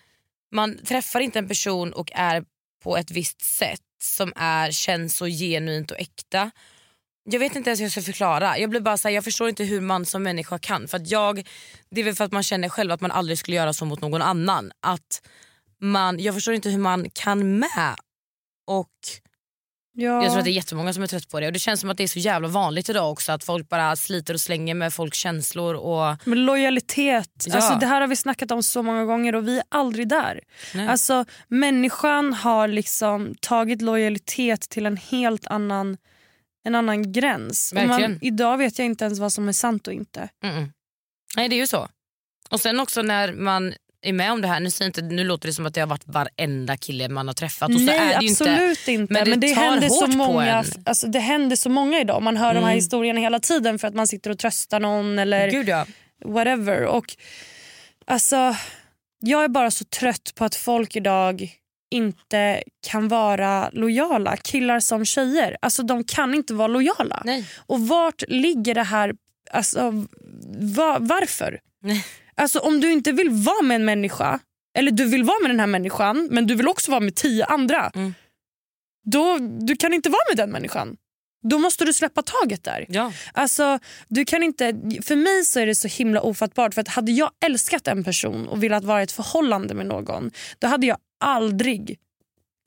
[0.53, 2.45] Man träffar inte en person och är
[2.83, 6.51] på ett visst sätt som är, känns så genuint och äkta.
[7.25, 8.59] Jag vet inte ens hur jag ska förklara.
[8.59, 10.89] Jag blir bara så här, jag förstår inte hur man som människa kan.
[10.89, 11.49] För att jag,
[11.91, 14.01] det är väl för att man känner själv att man aldrig skulle göra så mot
[14.01, 14.73] någon annan.
[14.81, 15.23] Att
[15.81, 17.95] man, jag förstår inte hur man kan med.
[18.67, 18.89] Och
[19.93, 20.23] Ja.
[20.23, 21.47] jag tror att det är jättemånga som är trött på det.
[21.47, 23.97] Och det känns som att det är så jävla vanligt idag också att folk bara
[23.97, 25.75] sliter och slänger med folks känslor.
[25.75, 26.17] Och...
[26.25, 27.55] Men lojalitet, Ja.
[27.57, 30.41] alltså det här har vi snackat om så många gånger och vi är aldrig där.
[30.75, 30.89] Nej.
[30.89, 35.97] Alltså Människan har liksom tagit lojalitet till en helt annan,
[36.65, 37.73] en annan gräns.
[37.73, 40.29] Man, idag vet jag inte ens vad som är sant och inte.
[40.45, 40.73] Mm-mm.
[41.37, 41.89] Nej det är ju så.
[42.51, 45.49] Och sen också när man är med om det här, nu, säger inte, nu låter
[45.49, 47.69] det som att det har varit varenda kille man har träffat.
[47.69, 49.13] Och så Nej är det absolut inte.
[49.13, 52.23] Men det, Men det, händer så många, alltså, det händer så många idag.
[52.23, 52.75] Man hör de här Mm.
[52.75, 55.87] historierna hela tiden för att man sitter och tröstar någon eller Gud ja.
[56.25, 56.85] whatever.
[56.85, 57.17] Och,
[58.07, 58.57] alltså,
[59.21, 61.51] jag är bara så trött på att folk idag
[61.91, 64.37] inte kan vara lojala.
[64.37, 65.57] Killar som tjejer.
[65.63, 67.23] Alltså de kan inte vara lojala.
[67.25, 67.47] Nej.
[67.67, 69.15] Och vart ligger det här...
[69.51, 70.07] Alltså,
[70.59, 71.61] va, varför?
[71.83, 72.07] Nej.
[72.35, 74.39] Alltså om du inte vill vara med en människa,
[74.79, 77.45] eller du vill vara med den här människan men du vill också vara med tio
[77.45, 77.91] andra.
[77.95, 78.15] Mm.
[79.05, 80.97] Då, du kan inte vara med den människan.
[81.43, 82.87] Då måste du släppa taget där.
[82.89, 83.13] Ja.
[83.33, 83.79] Alltså,
[84.09, 86.75] du kan inte, för mig så är det så himla ofattbart.
[86.75, 90.31] För att Hade jag älskat en person och velat vara i ett förhållande med någon
[90.59, 91.99] då hade jag aldrig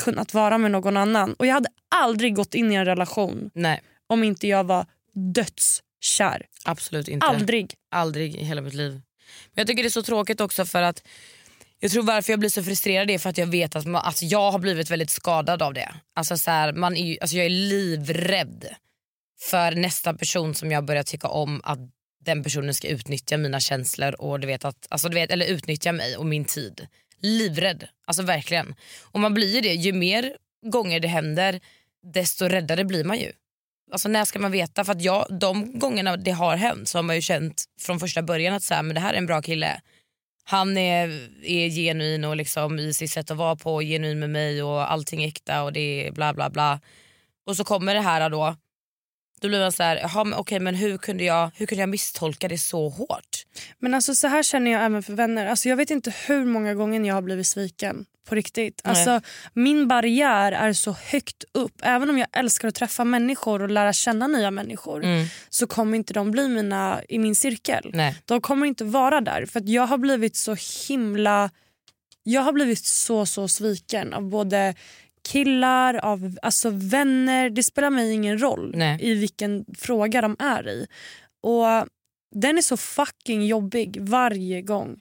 [0.04, 1.34] kunnat vara med någon annan.
[1.34, 6.46] Och Jag hade aldrig gått in i en relation Nej, om inte jag var dödskär.
[6.66, 7.26] absolut inte.
[7.28, 7.74] Aldrig.
[7.92, 8.92] Aldrig i hela mitt liv.
[8.92, 9.02] Men
[9.62, 11.04] Jag tycker det är så tråkigt också för att
[11.80, 14.26] jag tror varför jag blir så frustrerad är för att jag vet att man, alltså
[14.26, 15.96] jag har blivit väldigt skadad av det.
[16.16, 18.66] Alltså så här, man är alltså jag är livrädd
[19.42, 21.80] för nästa person som jag börjar tycka om att
[22.26, 25.92] den personen ska utnyttja mina känslor och du vet att, alltså du vet, eller utnyttja
[25.92, 26.88] mig och min tid.
[27.24, 28.76] Livrädd, alltså verkligen.
[29.02, 31.60] Och man blir ju det, ju mer gånger det händer
[32.14, 33.32] desto räddare blir man ju.
[33.92, 34.84] Alltså när ska man veta?
[34.84, 38.22] För att jag, de gångerna det har hänt så har man ju känt från första
[38.22, 39.82] början att så här, men det här är en bra kille.
[40.44, 44.64] Han är, är genuin och liksom i sitt sätt att vara på, genuin med mig
[44.64, 46.80] och allting är äkta och det är bla bla bla.
[47.46, 48.56] Och så kommer det här då,
[49.44, 51.90] då blir man så här, jaha, men, okej, men hur kunde, jag, hur kunde jag
[51.90, 53.46] misstolka det så hårt?
[53.80, 55.46] Men alltså så här känner jag även för vänner.
[55.46, 58.06] Alltså jag vet inte hur många gånger jag har blivit sviken.
[58.30, 58.82] På riktigt.
[58.84, 58.92] Nej.
[58.92, 61.74] Alltså, min barriär är så högt upp.
[61.82, 65.26] Även om jag älskar att träffa människor och lära känna nya människor Mm.
[65.50, 67.90] så kommer inte de bli mina i min cirkel.
[67.94, 68.16] Nej.
[68.26, 69.46] De kommer inte vara där.
[69.46, 70.56] För att jag har blivit så
[70.88, 71.50] himla...
[72.24, 74.76] Jag har blivit så så sviken av både
[75.30, 77.50] killar, av alltså vänner.
[77.50, 78.98] Det spelar mig ingen roll Nej.
[79.02, 80.88] i vilken fråga de är i.
[81.44, 81.88] Och
[82.36, 85.00] Den är så fucking jobbig varje gång.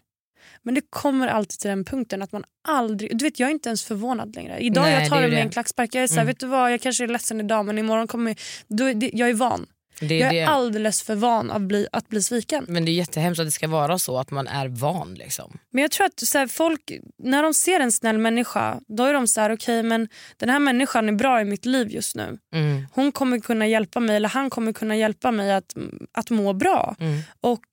[0.62, 3.18] Men det kommer alltid till den punkten att man aldrig...
[3.18, 4.58] Du vet, Jag är inte ens förvånad längre.
[4.58, 5.40] Idag Nej, jag tar det med det.
[5.40, 5.94] en klackspark.
[5.94, 6.26] Jag är så här, Mm.
[6.26, 8.36] vet du vad, jag kanske är ledsen idag men imorgon kommer...
[8.68, 9.66] Då, det, jag är van.
[10.08, 10.48] Det är jag är det.
[10.48, 12.64] alldeles för van att bli, att bli sviken.
[12.68, 15.14] Men det är jättehemskt att det ska vara så att man är van.
[15.14, 15.58] Liksom.
[15.70, 19.14] Men jag tror att så här, folk, när de ser en snäll människa, då är
[19.14, 22.38] de så här, okej men den här människan är bra i mitt liv just nu.
[22.54, 22.86] Mm.
[22.92, 25.74] Hon kommer kunna hjälpa mig, eller han kommer kunna hjälpa mig att,
[26.12, 26.96] att må bra.
[26.98, 27.20] Mm.
[27.40, 27.66] Och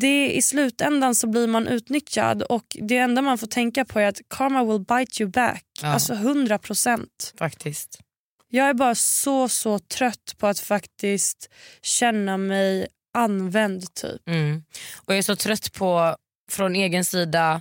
[0.00, 4.08] det i slutändan så blir man utnyttjad och det enda man får tänka på är
[4.08, 5.64] att karma will bite you back.
[5.82, 5.88] Ja.
[5.88, 7.34] Alltså 100 procent.
[7.38, 8.00] Faktiskt.
[8.48, 11.50] Jag är bara så så trött på att faktiskt
[11.82, 14.28] känna mig använd typ.
[14.28, 14.64] Mm.
[14.96, 16.16] Och jag är så trött på,
[16.50, 17.60] från egen sida,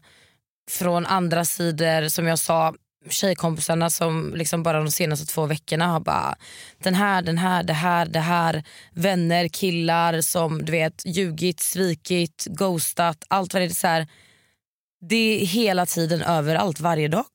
[0.72, 2.74] från andra sidor, som jag sa,
[3.10, 6.36] tjejkompisarna som liksom bara de senaste två veckorna har bara
[6.78, 8.64] den här, den här, det här, det här.
[8.92, 13.24] Vänner, killar som du vet ljugit, svikit, ghostat.
[13.28, 13.70] Allt vad det är.
[13.70, 14.08] Så här,
[15.10, 17.26] det är hela tiden överallt, varje dag.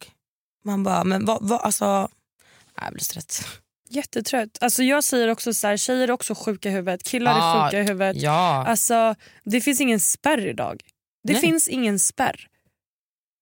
[0.65, 2.09] Man bara, men vad, vad alltså...
[2.83, 3.45] Jag blir så trött.
[3.91, 4.59] Jättetrött.
[4.61, 7.81] Alltså jag säger också så här, tjejer är också sjuka i huvudet, killar är sjuka
[7.81, 8.17] i huvudet.
[8.23, 8.65] ja.
[8.67, 9.15] Alltså,
[9.45, 10.81] det finns ingen spärr idag.
[11.25, 11.41] Det Nej.
[11.43, 12.47] finns ingen spärr.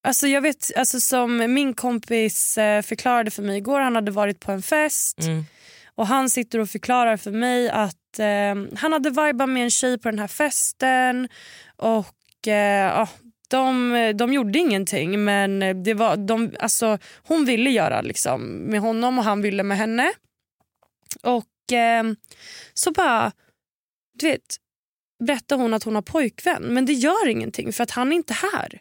[0.06, 4.40] Alltså jag vet, alltså som min kompis eh, förklarade för mig igår, han hade varit
[4.40, 5.44] på en fest Mm.
[5.94, 9.98] och han sitter och förklarar för mig att eh, han hade vibat med en tjej
[9.98, 11.28] på den här festen
[11.76, 13.08] och eh,
[13.48, 19.18] de, de gjorde ingenting men det var, de, alltså, hon ville göra liksom, med honom
[19.18, 20.12] och han ville med henne.
[21.22, 22.04] Och eh,
[22.74, 23.32] så bara,
[24.18, 24.56] du vet,
[25.24, 28.34] berättar hon att hon har pojkvän men det gör ingenting för att han är inte
[28.34, 28.80] här.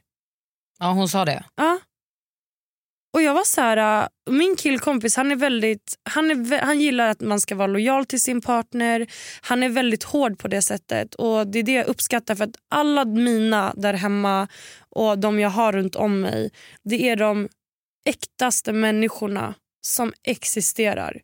[0.80, 1.44] Ja, hon sa det.
[1.56, 1.80] Ja.
[3.16, 7.10] Och jag var så här, äh, min killkompis han är väldigt, han, är, han gillar
[7.10, 9.08] att man ska vara lojal till sin partner.
[9.42, 12.56] Han är väldigt hård på det sättet och det är det jag uppskattar för att
[12.70, 14.48] alla mina där hemma
[14.90, 16.52] och de jag har runt om mig
[16.84, 17.50] det är de
[18.06, 21.22] äktaste människorna som existerar.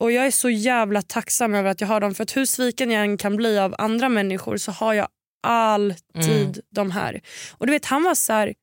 [0.00, 2.90] Och jag är så jävla tacksam över att jag har dem för att hur sviken
[2.90, 5.08] jag än kan bli av andra människor så har jag
[5.46, 6.52] alltid Mm.
[6.70, 7.20] de här.
[7.58, 8.54] Och du vet han var så här,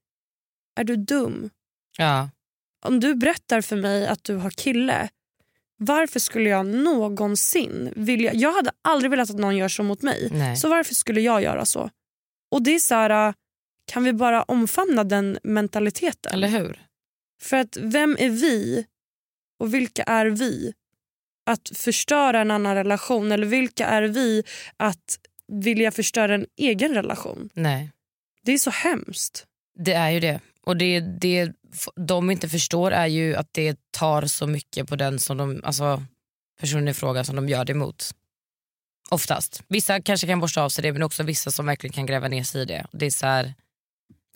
[0.80, 1.50] är du dum?
[1.98, 2.30] Ja.
[2.86, 5.10] Om du berättar för mig att du har kille,
[5.78, 8.34] varför skulle jag någonsin vilja...
[8.34, 10.30] Jag hade aldrig velat att någon gör så mot mig.
[10.32, 10.56] Nej.
[10.56, 11.90] Så varför skulle jag göra så?
[12.52, 13.34] Och det är så här, äh,
[13.86, 16.34] kan vi bara omfamna den mentaliteten?
[16.34, 16.86] Eller hur?
[17.42, 18.86] För att vem är vi
[19.60, 20.74] och vilka är vi
[21.46, 23.32] att förstöra en annan relation?
[23.32, 24.44] Eller vilka är vi
[24.78, 27.50] att vilja förstöra en egen relation?
[27.54, 27.92] Nej.
[28.44, 29.46] Det är så hemskt.
[29.80, 30.40] Det är ju det.
[30.68, 31.52] Och det, det
[31.96, 36.04] de inte förstår är ju att det tar så mycket på den som de, alltså
[36.60, 38.12] personen i fråga som de gör det emot.
[39.10, 39.64] Oftast.
[39.68, 42.44] Vissa kanske kan borsta av sig det men också vissa som verkligen kan gräva ner
[42.44, 42.86] sig i det.
[42.92, 43.54] Det är så här,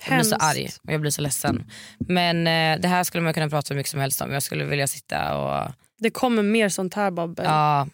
[0.07, 1.71] jag blir så arg och jag blir så ledsen.
[1.99, 4.31] Men eh, det här skulle man kunna prata hur mycket som helst om.
[4.31, 5.71] Jag skulle vilja sitta och...
[5.97, 7.45] Det kommer mer sånt här babbel.
[7.45, 7.87] Ja,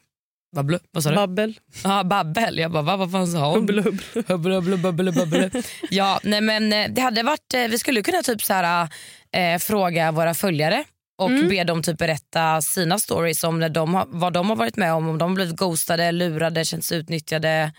[0.56, 0.80] babbel.
[0.92, 1.16] Vad sa du?
[1.16, 1.60] Babbel.
[1.84, 2.58] Ja, babbel.
[2.58, 3.56] Jag bara, va, vad fan sa hon?
[3.60, 4.24] Hubbel, hubbel.
[4.28, 5.64] Hubbel, hubbel, hubbel, hubbel.
[5.90, 8.90] ja, nej, men eh, det hade varit, eh, vi skulle kunna typ så här,
[9.32, 10.84] eh, fråga våra följare
[11.18, 11.50] och Mm.
[11.50, 15.10] be dem typ berätta sina stories om när de vad de har varit med om.
[15.10, 17.74] Om de blivit ghostade, lurade, känts utnyttjade.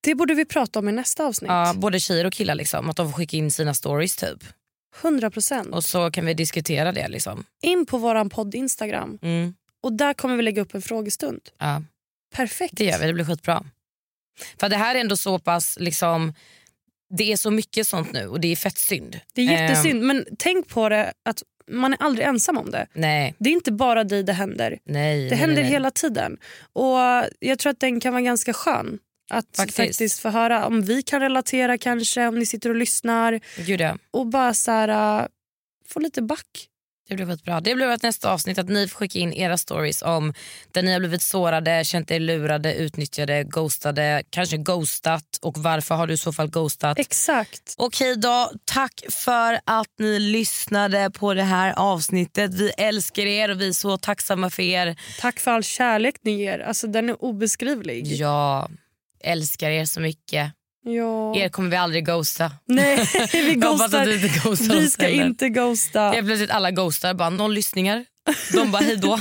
[0.00, 1.48] Det borde vi prata om i nästa avsnitt.
[1.50, 2.54] Ja, både tjejer och killar.
[2.54, 4.44] Liksom, att de får skicka in sina stories typ.
[5.02, 5.68] 100 procent.
[5.74, 7.08] Och så kan vi diskutera det.
[7.08, 7.44] Liksom.
[7.62, 9.18] In på vår podd Instagram.
[9.22, 9.54] Mm.
[9.82, 11.40] Och där kommer vi lägga upp en frågestund.
[11.58, 11.82] Ja.
[12.32, 12.74] Perfekt.
[12.76, 13.64] Det gör vi, det blir skitbra.
[14.60, 16.34] För det här är ändå så pass, liksom,
[17.16, 19.20] det är så mycket sånt nu och det är fett synd.
[19.34, 20.00] Det är jättesynd.
[20.00, 22.86] Ehm, Men tänk på det att man är aldrig ensam om det.
[22.92, 24.78] nej, Det är inte bara dig det händer.
[24.84, 25.24] nej.
[25.24, 25.72] Det nej, händer nej, nej.
[25.72, 26.36] hela tiden.
[26.72, 26.98] Och
[27.38, 28.98] Jag tror att den kan vara ganska skön.
[29.30, 29.76] Att Faktiskt.
[29.76, 33.40] faktiskt, få höra om vi kan relatera kanske, om ni sitter och lyssnar.
[33.66, 33.98] Gud ja.
[34.10, 35.26] Och bara så här, äh,
[35.88, 36.46] få lite back.
[37.12, 37.60] Det blir skitbra.
[37.60, 40.34] Det blir ett nästa avsnitt att ni får skicka in era stories om
[40.70, 46.06] där ni har blivit sårade, känt er lurade, utnyttjade, ghostade, kanske ghostat och varför har
[46.06, 46.98] du i så fall ghostat?
[46.98, 47.74] Exakt.
[47.78, 52.54] Okej då, tack för att ni lyssnade på det här avsnittet.
[52.54, 54.96] Vi älskar er och vi är så tacksamma för er.
[55.20, 56.58] Tack för all kärlek ni ger.
[56.58, 58.06] Alltså, den är obeskrivlig.
[58.06, 58.68] Ja,
[59.24, 60.52] älskar er så mycket.
[60.84, 61.36] Ja.
[61.36, 62.50] Er kommer vi aldrig ghosta.
[62.66, 62.96] Nej,
[63.32, 64.06] vi ghostar.
[64.06, 65.26] vi inte ghostar Vi ska heller.
[65.26, 66.00] inte ghosta.
[66.00, 68.04] Helt plötsligt alla ghostar, bara noll lyssningar.
[68.52, 69.18] De bara hej då.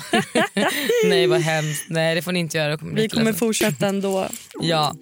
[1.06, 1.86] Nej vad hemskt.
[1.90, 2.78] Nej det får ni inte göra.
[2.78, 4.28] Kommer Vi kommer fortsätta ändå.
[4.62, 4.96] Ja.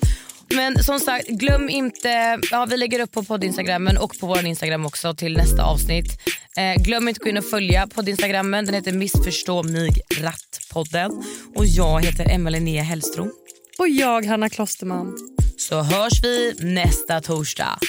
[0.55, 4.85] Men som sagt, glöm inte, ja, vi lägger upp på poddinstagrammen och på vår Instagram
[4.85, 6.19] också till nästa avsnitt.
[6.57, 8.65] Eh, glöm inte att gå in och följa poddinstagrammen.
[8.65, 11.11] Den heter Missförstå mig rätt-podden.
[11.55, 13.31] Och jag heter Emma Linnea Hellström.
[13.79, 15.17] Och jag, Hanna Klosterman.
[15.57, 17.79] Så hörs vi nästa torsdag.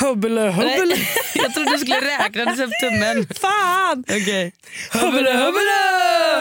[0.00, 0.56] Hubbele.
[0.56, 3.26] Nej, Jag trodde du skulle räkna, du upp tummen.
[3.40, 4.04] Fan!
[4.08, 4.52] Okej.
[4.92, 5.80] Hubbele, hubbele!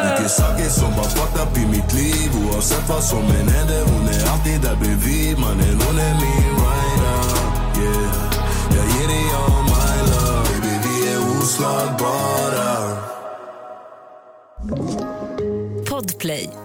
[0.04, 4.08] Mycket saker som har fucked up i mitt liv Oavsett vad som än händer Hon
[4.08, 7.22] är alltid där bredvid Mannen hon är min rider
[7.84, 8.34] yeah.
[8.76, 12.98] Jag ger dig all my love Baby vi är oslagbara
[15.90, 16.65] Podplay.